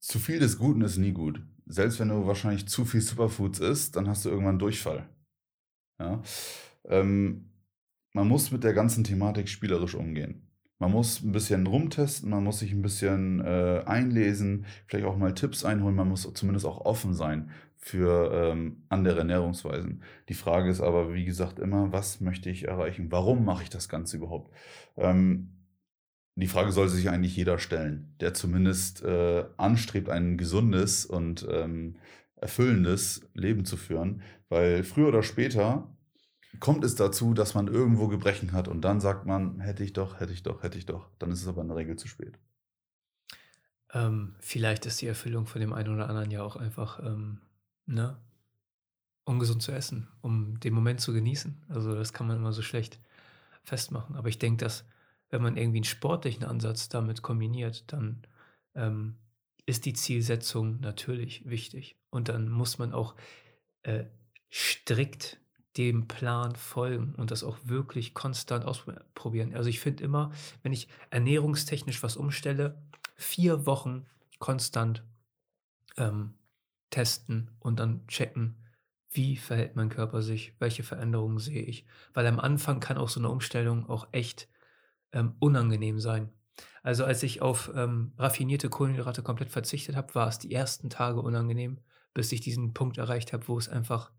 [0.00, 1.42] Zu viel des Guten ist nie gut.
[1.66, 5.08] Selbst wenn du wahrscheinlich zu viel Superfoods isst, dann hast du irgendwann Durchfall.
[5.98, 6.22] Ja?
[6.84, 7.52] Ähm,
[8.12, 10.51] man muss mit der ganzen Thematik spielerisch umgehen.
[10.82, 15.32] Man muss ein bisschen rumtesten, man muss sich ein bisschen äh, einlesen, vielleicht auch mal
[15.32, 20.02] Tipps einholen, man muss zumindest auch offen sein für ähm, andere Ernährungsweisen.
[20.28, 23.12] Die Frage ist aber, wie gesagt, immer, was möchte ich erreichen?
[23.12, 24.52] Warum mache ich das Ganze überhaupt?
[24.96, 25.52] Ähm,
[26.34, 31.94] die Frage sollte sich eigentlich jeder stellen, der zumindest äh, anstrebt, ein gesundes und ähm,
[32.34, 35.91] erfüllendes Leben zu führen, weil früher oder später
[36.60, 40.20] kommt es dazu, dass man irgendwo Gebrechen hat und dann sagt man, hätte ich doch,
[40.20, 41.08] hätte ich doch, hätte ich doch.
[41.18, 42.38] Dann ist es aber in der Regel zu spät.
[43.92, 47.40] Ähm, vielleicht ist die Erfüllung von dem einen oder anderen ja auch einfach ähm,
[47.86, 48.16] ne,
[49.24, 51.62] ungesund zu essen, um den Moment zu genießen.
[51.68, 52.98] Also das kann man immer so schlecht
[53.62, 54.16] festmachen.
[54.16, 54.84] Aber ich denke, dass
[55.30, 58.22] wenn man irgendwie einen sportlichen Ansatz damit kombiniert, dann
[58.74, 59.16] ähm,
[59.66, 61.96] ist die Zielsetzung natürlich wichtig.
[62.10, 63.14] Und dann muss man auch
[63.82, 64.04] äh,
[64.50, 65.38] strikt
[65.76, 69.54] dem Plan folgen und das auch wirklich konstant ausprobieren.
[69.54, 72.80] Also ich finde immer, wenn ich ernährungstechnisch was umstelle,
[73.16, 74.06] vier Wochen
[74.38, 75.02] konstant
[75.96, 76.34] ähm,
[76.90, 78.56] testen und dann checken,
[79.10, 81.86] wie verhält mein Körper sich, welche Veränderungen sehe ich.
[82.14, 84.48] Weil am Anfang kann auch so eine Umstellung auch echt
[85.12, 86.32] ähm, unangenehm sein.
[86.82, 91.20] Also als ich auf ähm, raffinierte Kohlenhydrate komplett verzichtet habe, war es die ersten Tage
[91.20, 91.78] unangenehm,
[92.14, 94.10] bis ich diesen Punkt erreicht habe, wo es einfach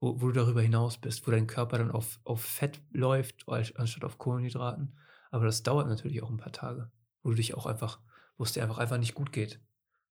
[0.00, 4.04] wo, wo du darüber hinaus bist, wo dein Körper dann auf, auf Fett läuft, anstatt
[4.04, 4.96] auf Kohlenhydraten.
[5.30, 6.90] Aber das dauert natürlich auch ein paar Tage,
[7.22, 8.00] wo du dich auch einfach,
[8.36, 9.60] wo es dir einfach, einfach nicht gut geht.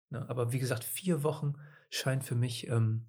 [0.10, 0.28] Ne?
[0.30, 1.54] Aber wie gesagt, vier Wochen
[1.90, 3.08] scheint für mich ähm,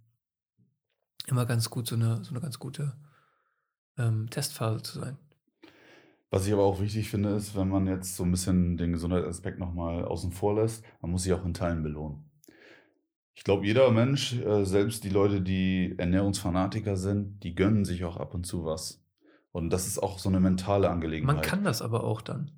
[1.27, 2.97] immer ganz gut, so eine, so eine ganz gute
[3.99, 5.19] ähm, Testphase zu sein.
[6.31, 9.59] Was ich aber auch wichtig finde, ist, wenn man jetzt so ein bisschen den Gesundheitsaspekt
[9.59, 12.31] nochmal außen vor lässt, man muss sich auch in Teilen belohnen.
[13.37, 18.17] Ich glaube, jeder Mensch, äh, selbst die Leute, die Ernährungsfanatiker sind, die gönnen sich auch
[18.17, 19.05] ab und zu was.
[19.53, 21.37] Und das ist auch so eine mentale Angelegenheit.
[21.37, 22.51] Man kann das aber auch dann.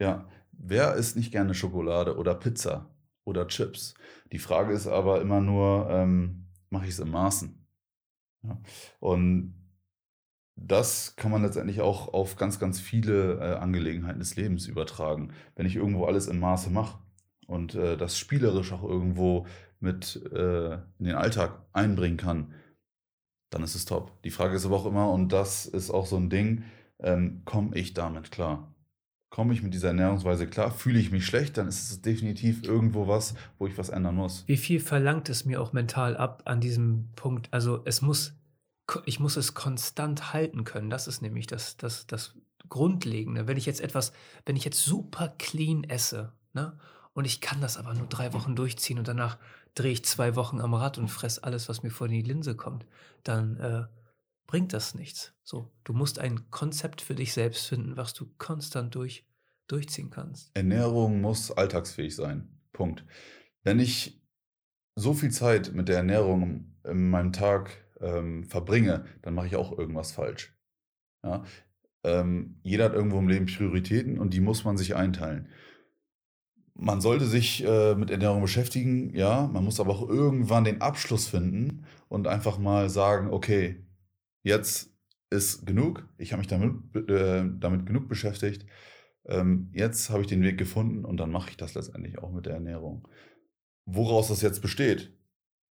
[0.00, 2.90] Ja, wer isst nicht gerne Schokolade oder Pizza
[3.24, 3.94] oder Chips?
[4.32, 7.66] Die Frage ist aber immer nur, ähm, mache ich es in Maßen?
[8.42, 8.60] Ja.
[8.98, 9.54] Und
[10.56, 15.32] das kann man letztendlich auch auf ganz, ganz viele äh, Angelegenheiten des Lebens übertragen.
[15.54, 16.98] Wenn ich irgendwo alles im Maße mache
[17.46, 19.46] und äh, das spielerisch auch irgendwo
[19.84, 22.52] mit äh, in den Alltag einbringen kann,
[23.50, 24.20] dann ist es top.
[24.22, 26.64] Die Frage ist aber auch immer, und das ist auch so ein Ding,
[26.98, 28.74] ähm, komme ich damit klar?
[29.30, 30.70] Komme ich mit dieser Ernährungsweise klar?
[30.70, 31.56] Fühle ich mich schlecht?
[31.58, 34.44] Dann ist es definitiv irgendwo was, wo ich was ändern muss.
[34.46, 37.48] Wie viel verlangt es mir auch mental ab an diesem Punkt?
[37.52, 38.34] Also es muss,
[39.06, 40.88] ich muss es konstant halten können.
[40.88, 42.34] Das ist nämlich das, das, das
[42.68, 43.46] Grundlegende.
[43.46, 44.12] Wenn ich jetzt etwas,
[44.46, 46.78] wenn ich jetzt super clean esse, ne?
[47.12, 49.38] Und ich kann das aber nur drei Wochen durchziehen und danach
[49.74, 52.86] drehe ich zwei Wochen am Rad und fress alles, was mir vor die Linse kommt,
[53.22, 53.84] dann äh,
[54.46, 55.34] bringt das nichts.
[55.42, 59.26] So, du musst ein Konzept für dich selbst finden, was du konstant durch,
[59.66, 60.50] durchziehen kannst.
[60.54, 62.48] Ernährung muss alltagsfähig sein.
[62.72, 63.04] Punkt.
[63.62, 64.20] Wenn ich
[64.96, 69.76] so viel Zeit mit der Ernährung in meinem Tag ähm, verbringe, dann mache ich auch
[69.76, 70.54] irgendwas falsch.
[71.24, 71.44] Ja?
[72.04, 75.48] Ähm, jeder hat irgendwo im Leben Prioritäten und die muss man sich einteilen.
[76.76, 79.46] Man sollte sich äh, mit Ernährung beschäftigen, ja.
[79.46, 83.84] Man muss aber auch irgendwann den Abschluss finden und einfach mal sagen, okay,
[84.42, 84.90] jetzt
[85.30, 86.08] ist genug.
[86.18, 86.74] Ich habe mich damit,
[87.08, 88.66] äh, damit genug beschäftigt.
[89.26, 92.46] Ähm, jetzt habe ich den Weg gefunden und dann mache ich das letztendlich auch mit
[92.46, 93.08] der Ernährung.
[93.86, 95.12] Woraus das jetzt besteht,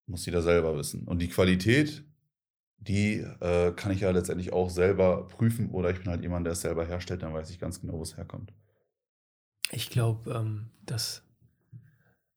[0.08, 1.08] muss jeder selber wissen.
[1.08, 2.04] Und die Qualität,
[2.78, 6.54] die äh, kann ich ja letztendlich auch selber prüfen oder ich bin halt jemand, der
[6.54, 8.54] es selber herstellt, dann weiß ich ganz genau, wo es herkommt.
[9.72, 11.24] Ich glaube, ähm, das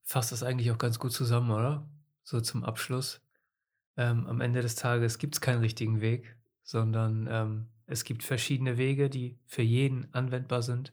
[0.02, 1.88] fasst das eigentlich auch ganz gut zusammen, oder?
[2.22, 3.20] So zum Abschluss.
[3.96, 8.76] ähm, am Ende des Tages gibt es keinen richtigen Weg, sondern ähm, es gibt verschiedene
[8.76, 10.92] Wege, die für jeden anwendbar sind.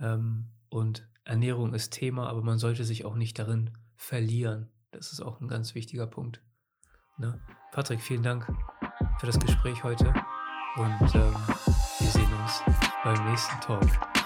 [0.00, 4.70] Ähm, und Ernährung ist Thema, aber man sollte sich auch nicht darin verlieren.
[4.90, 6.42] Das ist auch ein ganz wichtiger Punkt.
[7.18, 7.40] Ne?
[7.70, 8.46] Patrick, vielen Dank
[9.20, 10.06] für das Gespräch heute
[10.76, 11.34] und ähm,
[11.98, 12.62] wir sehen uns
[13.04, 14.19] beim nächsten Talk.